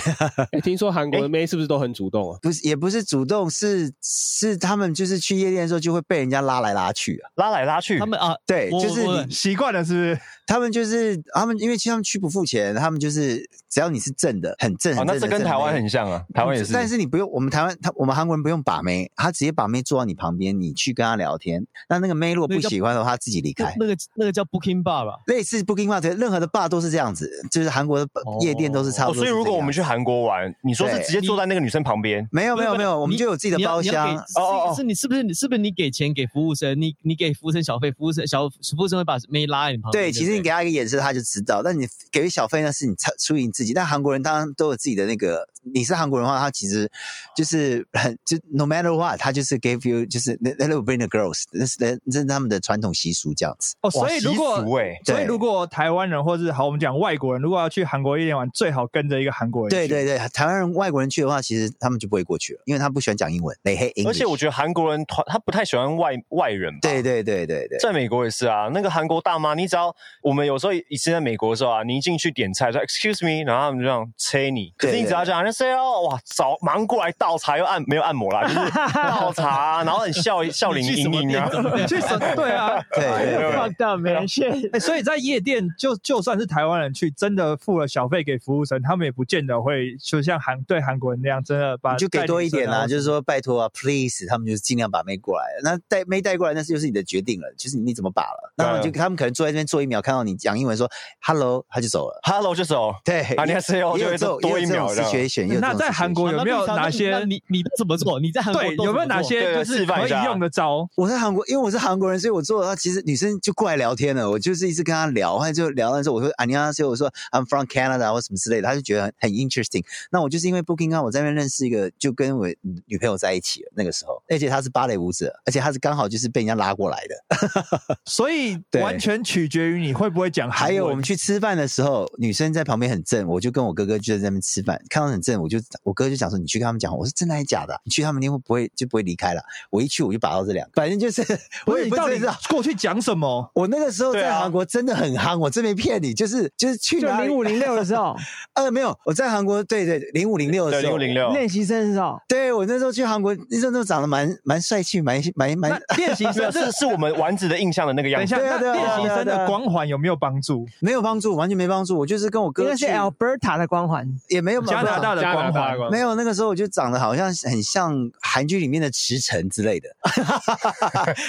[0.52, 2.38] 哎，听说韩国的妹是不是都很主动啊？
[2.40, 7.28] 不是，也不是主动，是是他们就是去夜店的时候就会被人家拉来拉去啊。
[7.36, 10.20] 拉来拉去，他们啊，对，就是习惯了是不是？
[10.46, 13.38] 他们就是他们，因为其实他们去不付钱，他们就是
[13.70, 14.94] 只要你是正的，很正。
[15.06, 16.72] 那这跟台湾很像啊，台湾也是。
[16.72, 21.66] 但是你不用，我们台湾他我们韩国人不用把妹，他直接把妹坐到你旁边，你去跟他聊天。
[21.88, 23.74] 那那个妹如果不喜欢的话，他自己离开。
[23.78, 25.20] 那那个那个叫 Booking Bar 吧？
[25.26, 28.06] 类似 Booking Bar，任何的 bar 都是这样子，就是韩国的
[28.40, 29.24] 夜店都是差哦，不多。
[29.24, 34.16] 所以如果我们去韩国玩，你说是直接坐在那个女生旁边，没有没有没有，我们就有自己的包厢。
[34.16, 36.78] 哦哦哦是是你是不是你是不是你给钱给服务生？
[36.80, 40.04] 你你给服务生小费，服务生小服务生会把妹拉在你旁边。
[40.04, 41.62] 对，其实你给他一个眼神，他就知道。
[41.62, 43.72] 但你给小费那是你出出于你自己。
[43.72, 46.90] 但韩国人当然都有自己的那个，你是韩国人的话，他其实
[47.36, 53.74] 就是很就 no matter what，他就是 give you 就是 let let bring the girls，那是那这是他们的传统习俗这样子。
[53.82, 54.64] 哦，所以如果
[55.04, 59.70] 所以如果台湾人或是好，我们讲外国人，如果要去韩国夜店玩，最好跟着一个韩国人。
[59.70, 64.08] 对对对，台湾人外国人去的话，其实他们就不会过去了，因为他不喜欢讲英文，they hate English。
[64.08, 66.80] 而且我觉得韩国人团他不太喜欢外外人吧。
[66.82, 81.48] 对对对对对，在美国也是啊，那个韩国大妈，你只要我们有时候以前在美国的时候啊，你一进去点菜说 Excuse me，然后他们就这样催你，可是你只要讲那谁哦，哇，早忙过来倒茶又按没有按摩啦，就是 倒茶啊，然后很笑笑脸盈盈啊，
[81.86, 83.52] 去什对啊，对对对。
[83.52, 84.70] fucked up man shit。
[84.72, 95.44] 哎、所以在夜店，就就算是台湾人去，真的付了小费给服务生，他们也不见得会就像韩对韩国人那样，真的把你就给多一点啦、啦，就是说拜托啊，please，他们就是尽量把妹过来。
[95.62, 98.52] 那带妹带过来，那是就是你的决定了，就是你怎么把了。
[98.56, 102.20] 那他们就他们可能坐在那边坐一秒，看到你讲英文说 hello，他就走了。
[102.22, 105.10] Hello 就走，对，啊你还是有也有就多一秒这样
[105.44, 108.20] situation，也有那在韩国有没有哪些你你怎么做？
[108.20, 110.88] 你在韩国有没有哪些就是可以用的招？
[110.96, 114.30] 我在韩国，因为我是韩国人，所以我做的话，其实女生就过来聊天了。
[114.30, 119.84] 我就是一直跟她聊，后来就聊的时候，我说啊，你好，所以我说 I'm from Canada 或什么之类的，她就觉得很很 interesting。
[120.10, 122.46] 那我就是因为 Booking 啊，我在那边认识一个，就跟我
[122.86, 123.72] 女朋友在一起了。
[123.74, 127.96] 那个时候，而且她是芭蕾舞者，而且她是刚好就是被人家拉过来的。
[128.04, 130.68] 所以完全取决于你会不会讲韩文。
[130.68, 137.80] 还有我们去吃饭的时候，女生在旁边很正，我就跟我哥哥就在那边吃饭，看到很正，我就我哥就讲说，你去跟他们讲，我说真的还是假的啊？
[137.84, 139.42] 你去他们一定会不会就不会离开了？
[139.70, 141.22] 我一去我就把到这两个，反正就是
[141.64, 142.34] 不 我也是你到底不知道。
[142.48, 143.48] 过去讲什么？
[143.54, 148.16] 我那个时候在韩国真的很夯，我真没骗你，就是就是去就哪里零五零六的时候，
[148.54, 158.52] 呃没有，我在韩国对对零五零六的时候，零五零六，练习生的时候，对我那时候去韩国，那时候长得蛮蛮帅气，蛮蛮蛮练习生是是我们丸子的印象的那个样子等一下，。
[158.52, 160.66] 那对啊对啊练习生的光环有没有帮助？
[160.80, 161.98] 没有帮助，完全没帮助。
[161.98, 164.06] 我就是跟我哥，那是，Alberta 的光环。
[164.28, 169.88] 也没有加拿大的加拿光环大的光没有，那个时候我就长得好像很像韩剧里面的池诚之类的。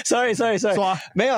[0.04, 1.36] sorry sorry sorry，抓没有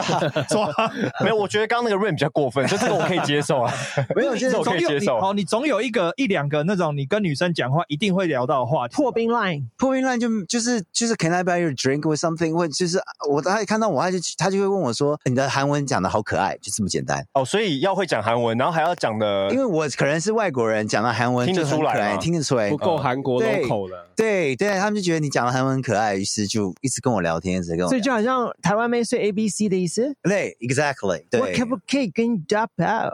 [1.22, 3.72] 没有，我觉得刚刚那个 rain 比较过分，就这个我可以接受啊。
[4.16, 5.18] 没有，就是这我可以接受。
[5.18, 8.94] 你哦，你总有一个一两个那种你跟女生讲话一定会聊到的话题。
[8.96, 12.52] 破冰 line，破冰 line 就就是就是 Can I buy you a drink with something？
[12.54, 17.24] 问就是我他看到我，他就他就会问我说：“你的韩文讲的好可爱，就这么简单。
[17.34, 23.96] 哦，所以要会讲韩文，然后还要讲的，因为我可能是外国人，讲到韩文听得出来听得不够韩国对 local 的。
[24.16, 30.14] 对对，他们就觉得你讲的韩文很可爱，于是就一直跟我聊天，一直跟我聊所以就好像台湾妹是 A B C 的意思。
[30.22, 33.12] 对，exactly，我可不可以跟你打炮？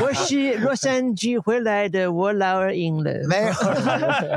[0.00, 3.10] 我是洛杉矶回来的，我老二赢了。
[3.28, 3.52] 没有，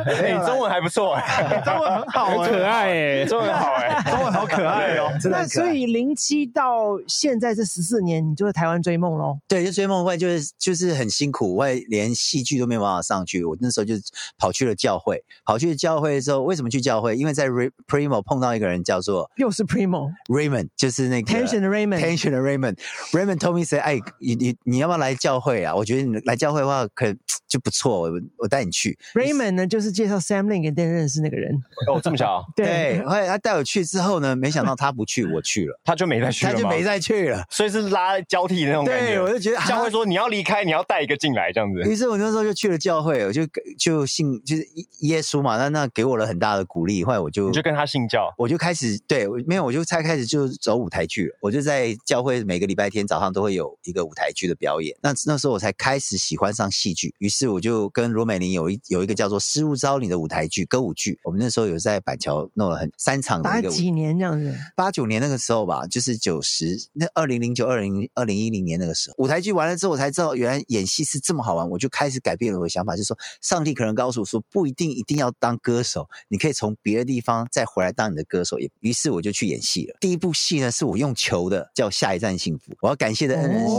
[0.06, 5.12] 哎，中文还不错哎，中文很好可爱哎、中文好哎， 中文好可爱哦。
[5.22, 9.38] 真的那所以零七到现在这十四年，你就在台湾追梦喽？
[9.48, 13.44] 对，就追梦外就是就是很辛苦，我也连戏剧都没有办法上去。
[13.44, 13.96] 我那时候就
[14.38, 17.16] 跑去了教会，跑去教会的时候，为什么去教会？
[17.16, 17.48] 因为在
[17.88, 22.00] Primo 碰到一个人叫做又是 Primo Raymond，就是那个 Tension 的 Raymond。
[22.00, 22.78] Tension 的 Raymond。
[23.12, 25.76] Raymond told me say，哎，你你你要不要来教会啊？
[25.76, 27.14] 我觉得你来教会的话，可
[27.48, 28.98] 就不错，我我带你去。
[29.14, 31.54] Raymond 呢，就是介绍 Sam Lin 给 Dan 认识那个人。
[31.88, 37.44] 哦，这么巧，对，后来他带我去之后呢，没想到他不去，我去了， 他就没再去了他就没再去了。
[37.52, 39.06] 所以是拉交替的那种感觉。
[39.06, 41.84] 对，我就觉得啊教会说你要离开，你要带一个进来这样子。
[41.84, 43.42] 于是我那时候就去了教会，我就
[43.78, 44.68] 就信就是
[45.02, 47.04] 耶稣嘛，那那给我了很大的鼓励。
[47.04, 51.38] 后来我就你就跟他信教，我就开始对我没有，我就才开始就走舞台剧了。
[51.42, 54.96] 我就在教会每个礼拜天早上都会有一个舞台剧的表演。
[55.02, 61.20] 那那时候我才开始喜欢上戏剧，于是我就跟罗美玲有一有一个叫做《失物招领》的舞台剧歌舞剧。
[61.24, 78.58] 我们那时候有在板桥弄了很三场的一个舞打几年这样子，八九年那个时候吧，就是九十那二零零九二零二零一零年那个时候，舞台剧完了之后，我才知道原来演戏是这么好玩，我就开始改变了我的想法，就是说上帝可能告诉我说，不一定一定要当歌手，你可以从别的地方再回来当你的歌手。
[78.60, 79.98] 也于是我就去演戏了。
[80.00, 82.72] 第一部戏呢是我用求的，叫《下一站幸福》。
[82.82, 83.76] 我要感谢的恩人是，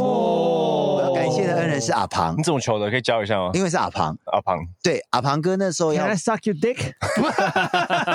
[1.64, 2.90] 我要感谢的恩人是阿庞你，怎么求的？
[2.90, 3.50] 可以教一下吗？
[3.54, 4.16] 因为是阿庞。
[4.26, 6.92] 阿庞，对，阿庞哥那时候 Can 要 I suck your dick？
[7.16, 7.22] 不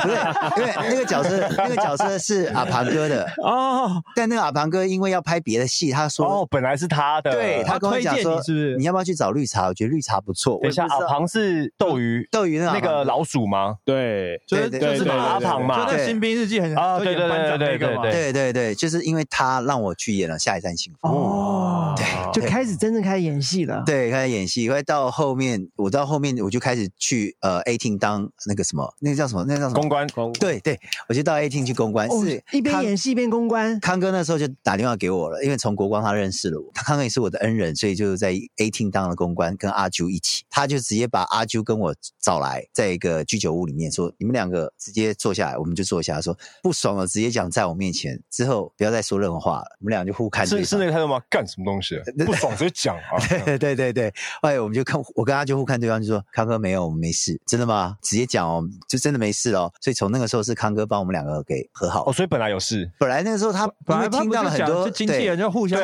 [0.08, 7.32] 是，因为那个角色那个角色是阿庞哥的，哦，但那个阿庞哥因为要拍别的戏，他说哦，本来是他的。
[7.32, 9.68] 对他跟我讲说，你是不是你要不要去找绿茶？
[9.68, 10.60] 我觉得绿茶不错。
[10.62, 13.78] 等一下，阿庞是斗鱼斗鱼那那个老鼠吗？
[13.86, 21.08] 对，就是对就是对对阿庞嘛就那新兵日记很啊对对对对对对对对，就是因为他让我去演了《下一站幸福》。
[21.12, 23.84] 哦，对就开始真正开始演戏了。
[23.86, 29.44] 对，开始演戏，后来到后面，我到后面我就开始去呃 A Team 当那个什么，那个叫什么？
[29.48, 29.80] 那个叫什么？
[29.80, 33.80] 公关公对对，我就到 A Team 去公关，哦是，一边演戏一边公关。
[33.80, 51.22] 康哥那时候就打电话给我了，因为从国光他认识了我，他康哥也是我的恩人，所以就在 A Team 当了公关，跟阿啾一起，他就直接把阿啾跟我找来，在一个居酒屋里面说，你们两个直接坐下来，我们就坐下来说不爽了，直接讲在我面前，之后不要再说任何话了，我们俩就互看对是是那个态度吗？
[51.30, 52.00] 干什么东西？
[52.26, 53.18] 不爽直接讲啊！
[53.46, 57.96] 对对对对，哎我们就看，我跟他就互看对方，就说康哥没有，我们没事，真的吗？
[58.02, 59.72] 直接讲哦，就真的没事哦。
[59.80, 62.10] 所以从那个时候是康哥帮我们两个给和好。
[62.10, 65.80] 哦，所以本来有事，本来那个时候他因为本来听到了很多经纪人就互相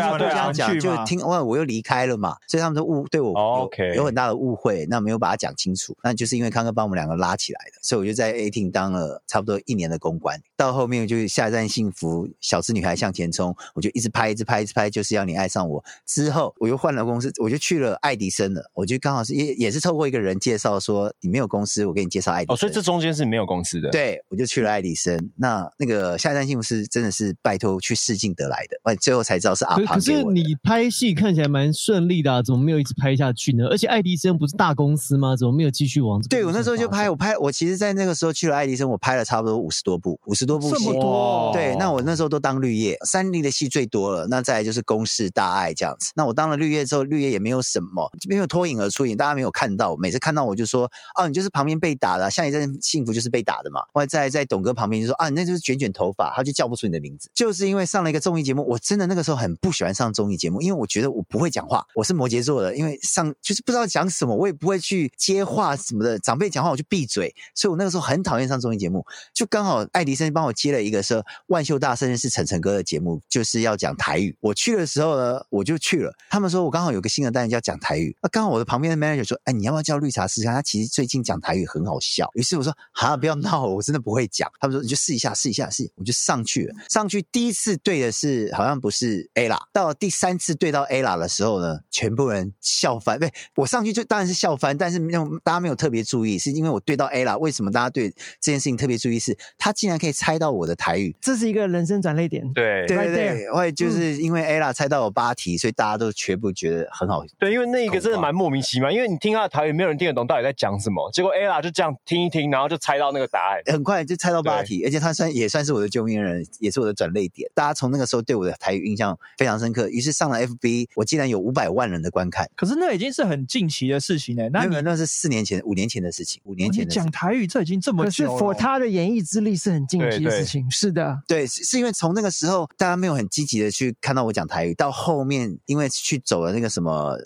[0.54, 0.96] 讲，就。
[1.06, 15.84] 听哇，我又离开了嘛，所以他们都误对我哦有很大的误会，那没有把它讲清楚，那就是因为康哥帮我们两个拉起来的，所以我就在 A Team 当了差不多一年的公关，到后面就是下一站幸福，小资女孩向前冲，我就一直拍，一直拍，一直拍，就是要你爱上我。
[16.08, 22.54] 之后我又换了公司，我就去了爱迪生了，我就刚好是也也是透过一个人介绍说你没有公司，我给你介绍爱迪生。
[22.54, 25.32] 哦，所以这中间是没有公司的。，对，我就去了爱迪生。
[25.38, 30.34] 那那个下一站幸福是真的是拜托去试镜得来的，我最后才知道是阿可可是庞给我的。
[30.34, 33.66] 你拍戏看起来蛮顺利的、啊，怎么没有一直拍下去呢？
[33.68, 35.36] 而且爱迪生不是大公司吗？
[35.36, 36.22] 怎么没有继续往？
[36.24, 41.02] 对我那时候就拍，我拍我其实，在那个时候去了爱迪生，我拍了差不多五十多部，五十多部戏这么。
[41.02, 46.12] 多，对，那我那时候都当绿叶，三立的戏最多了，那再来就是公视、大爱这样子。
[46.16, 49.96] 那我当了绿叶之后，绿也没有什么，没有脱颖而出，也大家没有看到。
[49.96, 53.82] 每次看到我就说，哦，你就是旁边被打的啊，像一阵幸福就是被打的嘛。
[53.94, 58.66] 后来在在董哥旁边就说，啊，你那就是卷卷头发，他就叫不出你的名字，就是因为上了一个综艺节目。
[58.68, 69.06] 我真的那个时候很不喜欢上综艺节目，因为我觉得我不会讲话，我是摩羯座的，因为上就是不知道讲什么，我也不会去接话什么的，长辈讲话我就闭嘴，所以我那个时候很讨厌上综艺节目。
[69.34, 74.36] 就刚好爱迪生帮我接了一个说万秀大生日是晨晨哥的节目，就是要讲台语。
[74.40, 76.14] 我去的时候呢，我就去了。
[76.30, 80.56] 他们说我刚好有个新的单元叫讲台语，那刚好我的旁边的 manager 说，哎，你要不要叫绿茶试试看？
[80.56, 82.28] 他其实最近讲台语很好笑。
[82.34, 84.52] 于是我说，哈，不要闹，我真的不会讲。
[84.60, 85.90] 他们说你就试一下，试一下，试。
[85.96, 86.76] 我就上去了。
[86.90, 93.18] 上去第一次对的是好像不是 A 啦，到第三次对到 A 啦的时候呢，全部人笑翻。
[93.20, 93.28] 不，
[93.62, 97.38] 我上去就当然是笑翻，但是没有大家没有特别注意，是因为我对到 A 啦。
[97.38, 99.18] 为什么大家对这件事情特别注意？
[99.20, 101.16] 是他竟然可以猜到我的台语。
[101.22, 102.44] 这是一个人生转捩点。
[102.54, 107.24] 对对对对，我也就是因为 A 啦猜到我八题，所以大家都全部觉觉得很好。
[107.38, 111.10] 对，因为那一个真的蛮莫名其妙，因为你听他的台语，没有人听得懂到底在讲什么。
[111.12, 117.50] 结果 ella 就这样听一听，然后就猜到那个答案，很快就猜到八题，而且他算也算是我的救命人，也是我的转泪点。
[117.54, 122.50] 大家从那个时候对我的台语印象非常深刻，于是上了 FB，我竟然有五百万人的观看。
[122.56, 128.32] 可是那已经是很近期的事情呢，那你那是四年前、五年前的事情，五年前讲台语这已经这么久了。
[128.32, 136.85] 可是 for 他的演艺之力是很近期的事情，是的，对，是因为从那个时候大家没有很积极的去看到我讲台语，到后面因为去走了那个什么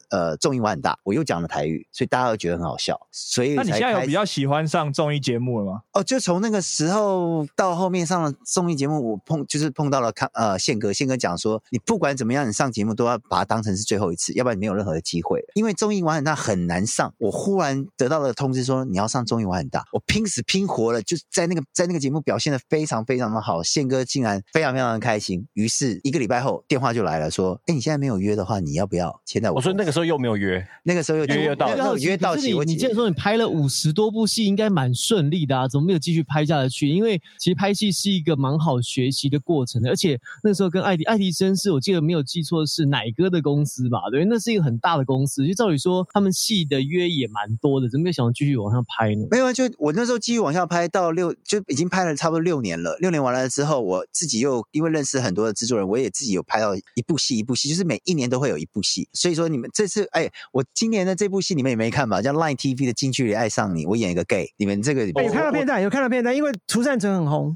[0.09, 2.99] 呃综艺玩很大，我又讲了台语，所以大家都觉得很好笑。
[3.11, 5.81] 所以那你现在有比较喜欢上综艺节目了吗？
[5.93, 15.43] 哦，就从那个时候到后面上了综艺节目，我碰就是碰到了看呃宪哥，宪哥讲说，你不管怎么样，你上节目都要把它当成是最后一次，要不然你没有任何的机会。
[15.53, 25.47] 因为综艺玩很大很难上，我忽然得到了通知说你要上综艺玩很大，我拼死拼活了，就在那个在那个节目表现的非常非常的好，宪哥竟然非常非常的开心。
[25.53, 29.57] 于是一个礼拜后电话就来了，说，哎，你现在没有约的话，你要不要签在我？
[29.57, 32.53] 我说那个时候又没有约，那个时候又约到，约到期。
[32.59, 36.87] 你记得说你拍了五十多部戏，应该蛮顺利的啊，怎么没有继续拍下去？
[36.87, 44.09] 因为其实拍戏是一个蛮好学习的过程的，而且那时候跟艾迪艾迪生是我记得没有记错是奶哥的公司吧？
[44.11, 49.25] 对，那是一个很大的公司，就照理说他们戏的约也蛮多的，怎么没有想要继续往上拍呢？
[49.31, 52.95] 没有，就我那时候继续往下拍到六，就已经拍了差不多六年了。
[52.99, 59.07] 六年完了之后，我自己又因为认识很多的制作人，我也自己有拍到一部戏一部戏，就是每一年都会有一部戏。
[59.13, 62.21] 所以说你们这次哎，我今年的这部戏你们也没看吧？
[62.21, 67.55] 叫 Line TV 的《近距离爱上你》，我演一个 gay，你们这个有看到片段，有看到片段，因为涂善成很红。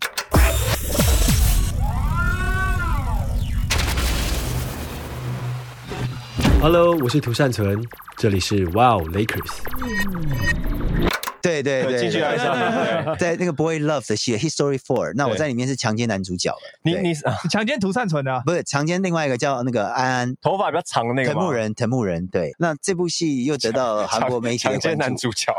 [6.61, 7.83] Hello，我是涂善存，
[8.15, 9.51] 这里是 Wow Lakers。
[11.43, 16.79] 对对对，进去来上，在那个 Boy Love 的戏《History Four》，那我在里面是强奸男主角了。
[16.83, 17.13] 你你
[17.51, 22.25] 强奸涂善存的，不是强奸另外一个叫那个安安，头发比较长的那个藤木人，藤木人。
[22.27, 25.53] 对，那这部戏又得到韩国媒体强奸男主角。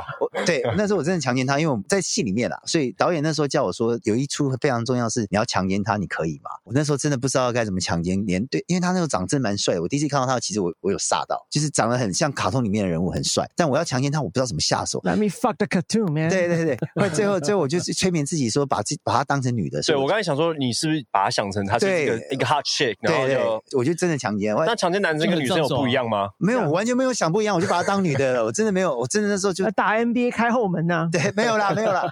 [0.47, 6.51] 对， 那时候我真的强奸他，因为我们在戏里面啦，所以导演那时候叫我说，有一出非常重要是你要强奸他，你可以吗？
[6.65, 15.01] 我那时候真的不知道该怎么强奸，连对，因为他那时候长真蛮帅，我第一次看到他，其实我我有吓到，就是长得很像卡通里面的人物，很帅，但我要强奸他，我不知道怎么下手。
[15.03, 16.29] Let me fuck the cartoon man。
[16.31, 16.77] 对对。
[16.95, 19.81] 对最后最后我就是催眠自己说，把自把她当成女的。
[19.83, 24.55] 对我刚才想说，你是不是把她想成她是一个一个 hot chick，然后就我就真的强奸。
[24.55, 26.29] 那强奸男生跟女生有不一样吗？
[26.39, 28.45] 没有，我完全没有想不一样，我就把她当女的了。
[28.45, 31.09] 我真的没有，我真的那时候就打 NBA 开后门呐。
[31.11, 32.05] 对，没有啦，没有啦，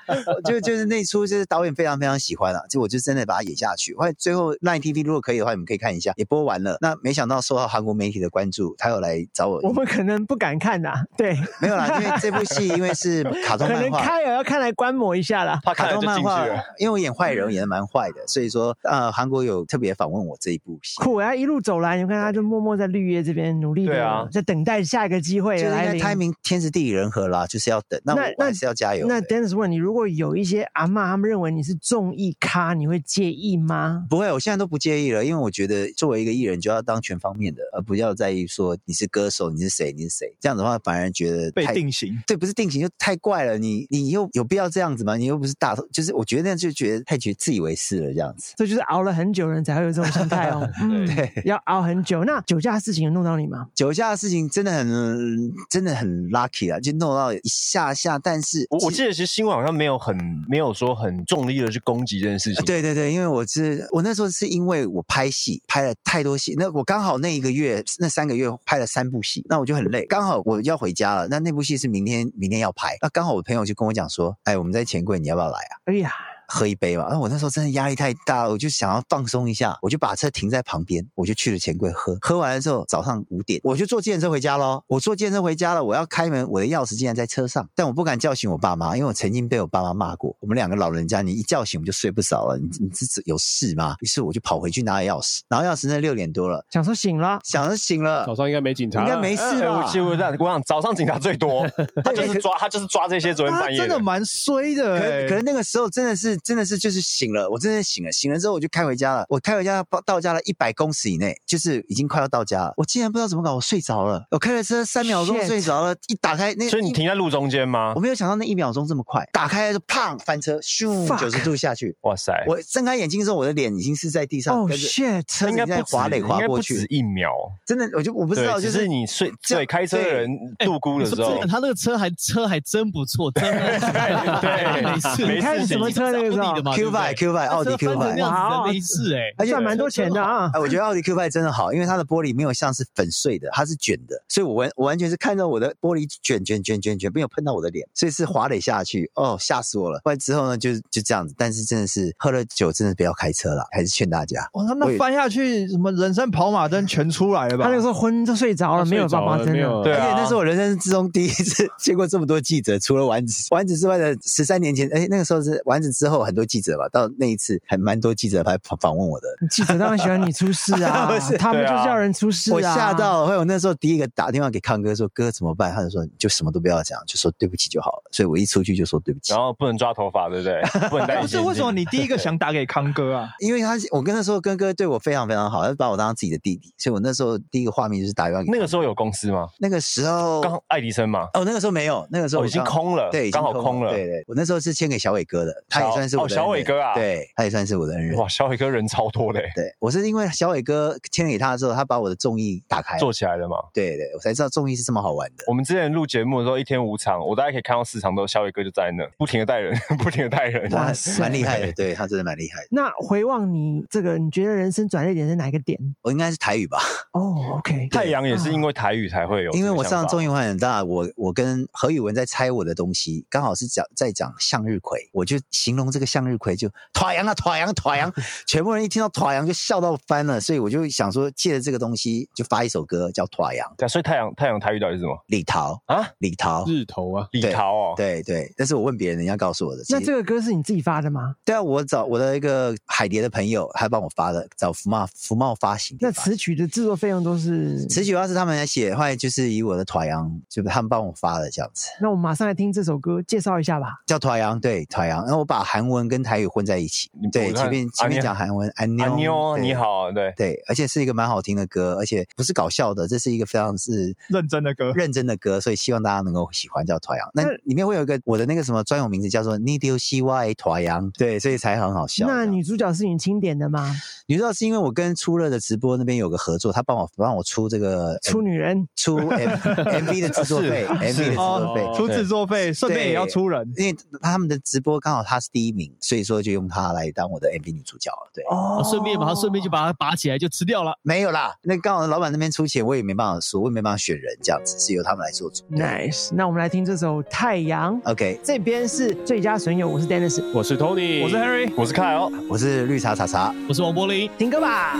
[0.44, 3.94] 就就是那出就是导演非常非常喜欢啊，就我就真的把它演下去。
[3.94, 6.76] 后来最后 Line TV 如果可以的话，你们可以看一下，也播完了。
[6.80, 9.60] 那没想到受到韩国媒体的关注，他有来找我。
[9.62, 13.22] 我们可能不敢看呐，对，没有啦，因为这部戏因为是
[13.56, 15.12] 卡通漫画，开了要看来观摩。
[15.12, 16.46] 一下啦，卡通漫画，
[16.78, 20.96] 因为我演坏人演的蛮坏的，所以说呃，韩国有特别访问我这一部戏。
[21.02, 26.00] 苦啊，一路走来，你看他就默默在绿叶这边努力的，在等待下一个机会来临。
[26.00, 28.00] 开明天时地利人和啦，就是要等。
[28.04, 29.06] 那我还是要加油。
[29.06, 34.06] 那 Dennis 问你，如果有一些阿妈他们认为你是综艺咖，你会介意吗？
[34.08, 40.34] 不会，我现在都不介意了，因为我觉得作为一个艺人就要当全方面的，而不要在意说你是歌手，你是谁，你是谁。
[40.40, 42.18] 这样子的话，反而觉得被定型。
[42.26, 43.58] 对，不是定型就太怪了。
[43.58, 45.16] 你你又有必要这样子吗？
[45.16, 45.86] 你又不是大头。
[45.92, 48.54] 就是我觉得那样就觉得太觉自以为是了，这样子。
[48.56, 50.68] 这就是熬了很久人才会有这种心态哦。
[50.82, 52.24] 嗯，对，要熬很久。
[52.24, 53.66] 那酒驾的事情有弄到你吗？
[53.74, 58.18] 酒驾的事情真的很真的很 lucky 啊，就弄到一下下。
[58.18, 60.16] 但是我我记得其实新闻好像没有很
[60.48, 62.64] 没有说很重力的去攻击这件事情。
[62.64, 71.28] 对对对，因为我是我那时候是因为我拍戏拍了太多戏，那我刚好那一个月那三个月拍了三部戏，那我就很累，刚好我要回家了。
[71.28, 75.72] 那那部戏是明天明天要拍，那刚好我朋友就跟我讲说，哎，我们在钱柜，你要不要来啊？
[75.86, 76.31] 哎呀。
[76.48, 82.16] 喝一杯嘛，那我那时候真的压力太大了，我就想要放松一下，我就把车停在旁边，我就去了钱柜喝。
[82.20, 84.82] 喝完了之后，早上五点我就坐电车回家喽。
[84.86, 90.36] 我坐电车回家了，我要开门，我的钥匙竟然在车上，但我不敢叫醒我爸妈，因为我曾经被我爸妈骂过。
[90.40, 93.96] 我们两个老人家，你一叫醒我们就睡不着了，你你是有事吗？
[94.00, 99.78] 于是我就跑回去拿了钥匙，拿钥匙那六点多了，想说醒了，想说醒了，早上应该没警察，应该没事吧？
[99.78, 101.66] 我记得这样，我想早上警察最多，
[102.04, 104.98] 他就是抓他就是抓这些昨天半夜，真的蛮衰的。
[104.98, 107.02] 可可是那个时候真的是真的是就是。
[107.02, 108.12] 醒了，我真的醒了。
[108.12, 109.26] 醒了之后，我就开回家了。
[109.28, 112.72] 我开回家到家了一百公尺以内，就是已经快要到家了。
[112.76, 114.24] 我竟然不知道怎么搞，我睡着了。
[114.30, 117.92] 我开了车三秒钟睡着了，一打开那，所以你停在路中间吗？
[117.96, 121.94] 我没有想到那一秒钟这么快，打开就砰翻车，咻九十度下去。
[122.02, 122.32] 哇塞！
[122.46, 125.22] 我睁开眼睛的时候，我的脸已经是在地上，哦 shit！
[125.26, 127.32] 车应该在滑垒滑过去，一秒。
[127.66, 130.30] 真的，我就我不知道，就是你睡对开车的人
[130.60, 133.78] 度估的时候，他那个车还车还真不错，真的
[134.40, 135.34] 对， 没事。
[135.34, 136.12] 你开什么车？
[136.12, 140.50] 那那个时候奥迪的嘛 Q 5 Q 5奥迪 Q 5那样子的内饰哎，而且赚蛮多钱的啊。
[140.54, 150.00] 哎，我觉得奥迪 Q 5真的好，因为它的玻璃没有像是粉碎的，它是卷的，所以我完我完全是看到我的玻璃卷卷卷卷卷，没有碰到我的脸，所以是滑垒下去，哦，吓死我了。
[150.04, 154.48] 后来之后呢，就就这样子，但是真的是喝了酒，真的不要开车了，还是劝大家。
[154.52, 157.64] 哇，那翻下去，什么人生跑马灯全出来了吧？
[157.64, 159.82] 他那个时候昏就睡着了，没有爸爸真的。
[159.82, 172.54] 对啊而且那是我人生之中第一次见过这么多记者，除了丸子丸子之外的十三年前，哎，那个时候是丸子之后很多记者吧，到那一次还蛮多记者来访访问我的，记者当然喜欢你出事啊 不是，他们就是要人出事啊。
[172.54, 179.40] 我吓到了，后来我那时候第一个打电话给康哥说：“哥怎么办？”他就说：“你就什么都不要讲，就说对不起就好了。”所以我一出去就说对不起然。
[179.40, 180.62] 后不能抓头发，对不对？
[180.90, 183.30] 不能戴隐 不是为什么你第一个想打给康哥啊？
[183.40, 189.48] 因为他，我跟他说，哥哥对我非常非常好，他把我当自己的弟弟，所以我那时候第一个画面就是打电话给那个时候有公司吗？
[189.58, 198.16] 那个时候刚爱迪生嘛，哦，那个时候没有，那个时候哦已经空了对，刚好空了对对，我那时候是签给小伟哥的，他也小算是我的哦小伟哥啊对，他也算是我的恩人。
[198.18, 203.56] 哇，小伟哥人超多的欸，对，我是因为小伟哥签给他之后，他把我的综艺打开，做起来了嘛。
[203.72, 205.44] 对对，我才知道综艺是这么好玩的。
[205.46, 210.70] 我们之前录节目的时候，一天五场，我大概可以看到四场都小伟哥就在那，不停的带人， 不停的带人。
[210.72, 212.68] 哇塞蛮厉害的，对他真的蛮厉害的。
[212.70, 215.78] 那回望你这个，你觉得人生转捩点是哪一个点？
[216.02, 216.78] 我应该是台语吧，
[217.12, 228.10] 哦，OK， 太阳也是因为台语才会有因为我上综艺玩很大，我我跟何宇文在猜我的东西，刚好是讲在讲向日葵，我就形容这个向日葵就团阳啊团阳团阳，
[228.48, 236.08] 全部人一听到团阳就笑到翻了，所以我就想说借着这个东西就发一首歌叫团阳，对啊，所以太阳太阳台语到底是什么李桃啊？
[236.18, 239.82] 李桃，日头啊，李桃哦，对对，但是我问别人，人家告诉我的。
[239.90, 241.34] 那这个歌是你自己发的吗？
[241.44, 246.10] 对啊，我找我的一个海蝶的朋友，他帮我发的，找福茂福茂发行那。
[246.22, 253.88] 词曲的制作费用都是词曲要是他们来写，后来就是以我的团阳，就是他们帮我发的这样子，那我们马上来听这首歌，介绍一下吧。
[254.06, 255.24] 叫团阳，对团阳。
[255.24, 259.74] 然后我把韩文跟台语混在一起，对，前面前面讲韩文，安妞，阿妞你。
[259.74, 267.28] 好，对，对，而且是一个蛮好听的歌，而且不是搞笑的，这是一个非常是认真的歌认真的歌，所以希望大家能够喜欢叫团阳。
[267.34, 272.26] 那那里面会有一个我的那个什么专有名字叫做“你丢西外团阳”，对，所以才很好笑。
[272.26, 273.94] 那女主角是你钦点的吗？
[274.26, 279.50] 女主角是因为我跟初乐的直播那边有个合作，他帮我帮我出这个出女人，出 M
[280.06, 281.94] MV 的制作费，MV 的制作费哦。
[281.96, 283.70] 出制作费，顺便也要出人。
[283.76, 288.29] 因为他们的直播刚好他是第一名，所以说就用他来当我的 MV 女主角了。
[288.33, 290.97] 对，哦哦顺便把它顺便就把它拔起来就吃掉了。
[291.01, 295.63] 没有啦，那刚好老板那边出钱，我也没办法说，我也没办法选人，这样子是由他们来做主。
[295.69, 296.33] 对 nice。
[296.33, 303.53] 那我们来听这首《太阳》， OK，这边是最佳损友，我是 Dennis，我是 Tony，我是 Harry，我是凯哦，我是绿茶茶茶。
[303.67, 304.95] 我是王柏林，听歌吧。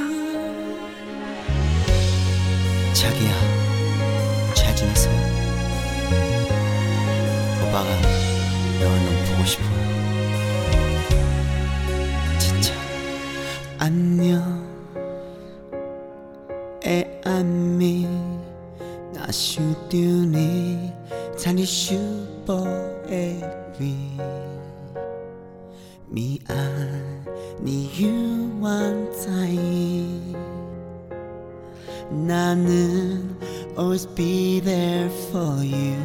[2.98, 3.30] 자기야
[4.56, 5.08] 잘 지냈어?
[7.62, 7.88] 오빠가
[8.80, 9.62] 너를 너무 보고 싶어
[13.82, 14.66] 안녕
[16.84, 18.08] 애안미
[19.14, 20.92] 나 슈드니
[21.38, 22.66] 잔이 슈퍼
[23.08, 24.18] 에비
[26.08, 27.26] 미안
[27.62, 29.58] 니 유한타이
[32.10, 33.38] 나는
[33.78, 35.96] always be there for you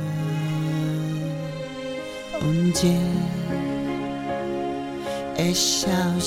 [2.42, 2.98] 언제
[5.38, 6.18] 애샤오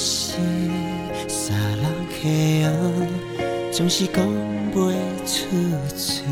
[1.51, 1.85] 男人
[2.23, 2.73] 黑暗
[3.73, 4.25] 总是讲
[4.73, 4.91] 不
[5.27, 5.37] 出
[5.97, 6.23] 嘴，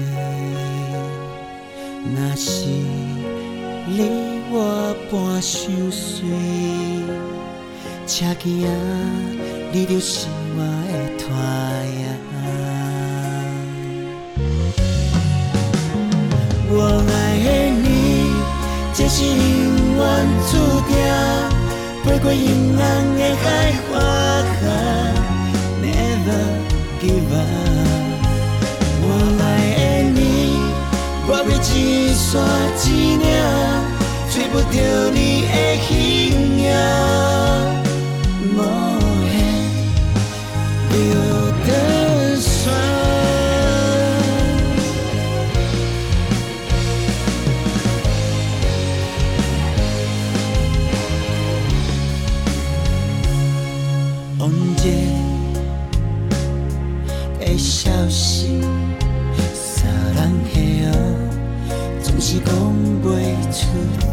[2.14, 2.66] 那是
[3.86, 5.58] 你我半相
[5.90, 6.28] 随。
[8.06, 8.70] 车镜啊，
[9.72, 11.26] 你就是我的太
[12.02, 12.06] 阳。
[16.70, 16.74] 我
[17.10, 17.12] 爱
[17.42, 17.46] 的
[17.82, 17.84] 你，
[18.94, 19.34] 这是永
[19.96, 20.00] 远
[20.48, 20.52] 注
[20.86, 20.90] 定
[22.04, 22.46] 飞过阴
[22.78, 22.82] 暗
[23.16, 23.46] 的海
[23.90, 23.92] 花。
[27.00, 27.46] Give up。
[29.00, 29.06] 我
[29.40, 29.42] 爱
[29.76, 30.18] 的你，
[31.26, 32.28] 我要一线
[32.84, 32.86] 一
[33.16, 33.22] 领，
[34.30, 34.66] 找不到
[35.12, 35.52] 你的
[35.86, 35.88] 形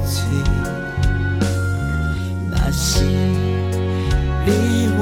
[0.06, 0.22] 己，
[2.52, 3.04] 那是
[4.46, 4.48] 你
[4.98, 5.02] 我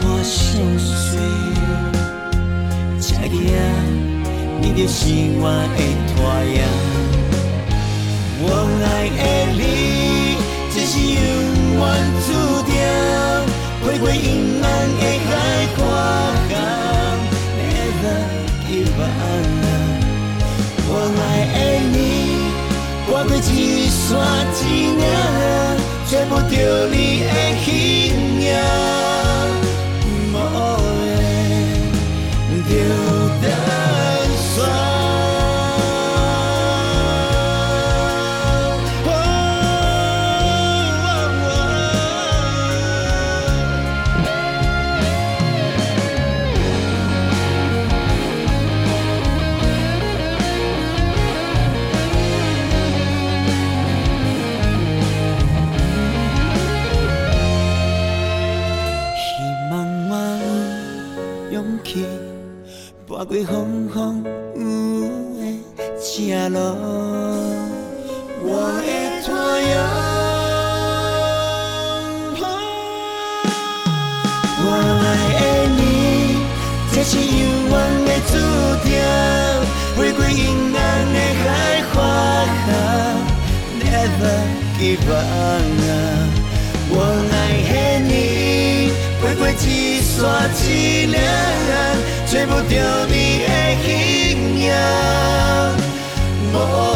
[0.00, 1.18] 我相随，
[3.00, 3.36] 才行
[4.60, 4.98] 你就是
[5.40, 5.44] 我
[5.76, 5.78] 的
[6.08, 6.56] 拖延。
[8.44, 8.46] 我
[8.84, 8.86] 爱
[9.18, 9.20] 的
[9.58, 9.60] 你，
[10.74, 11.16] 就是永
[11.78, 11.80] 远
[12.26, 12.28] 注
[12.66, 12.70] 定，
[13.82, 14.20] 飞过阴
[14.62, 14.66] 暗
[14.98, 15.30] 的海
[15.76, 15.78] 角
[16.48, 16.52] 江。
[20.94, 21.20] 我爱
[21.54, 21.56] 的
[21.90, 21.96] 你，
[23.08, 23.50] 我会记。
[24.12, 25.04] 山一岭，
[26.10, 26.52] 找不着
[26.90, 26.94] 你
[27.24, 27.32] 的
[27.64, 27.66] 形
[28.42, 28.46] 影，
[30.04, 30.34] 无
[32.68, 32.70] 的
[66.12, 66.58] 的正路，
[68.42, 68.46] 我
[68.76, 68.84] 会
[69.24, 69.26] 拖
[69.58, 69.66] 延。
[74.64, 74.66] 我
[75.00, 75.04] 爱
[75.40, 75.42] 的
[75.76, 75.80] 你，
[76.92, 77.40] 这是永
[77.70, 77.72] 远
[78.04, 78.30] 的注
[78.84, 78.92] 定，
[79.96, 80.40] 飞过阴
[80.76, 80.78] 暗
[81.14, 81.44] 的海
[81.92, 81.94] 花
[82.66, 82.68] 海
[83.80, 84.36] ，Never
[84.78, 86.30] give up。
[86.90, 86.94] 我
[87.32, 87.34] 爱
[87.72, 88.12] 的你，
[89.22, 89.60] 飞过一
[90.02, 90.12] 山
[90.68, 90.68] 一
[91.06, 91.16] 岭，
[92.26, 92.70] 找不着
[93.06, 93.12] 你
[93.46, 93.48] 的
[93.82, 93.88] 形
[94.58, 94.70] 影。
[96.52, 96.91] more.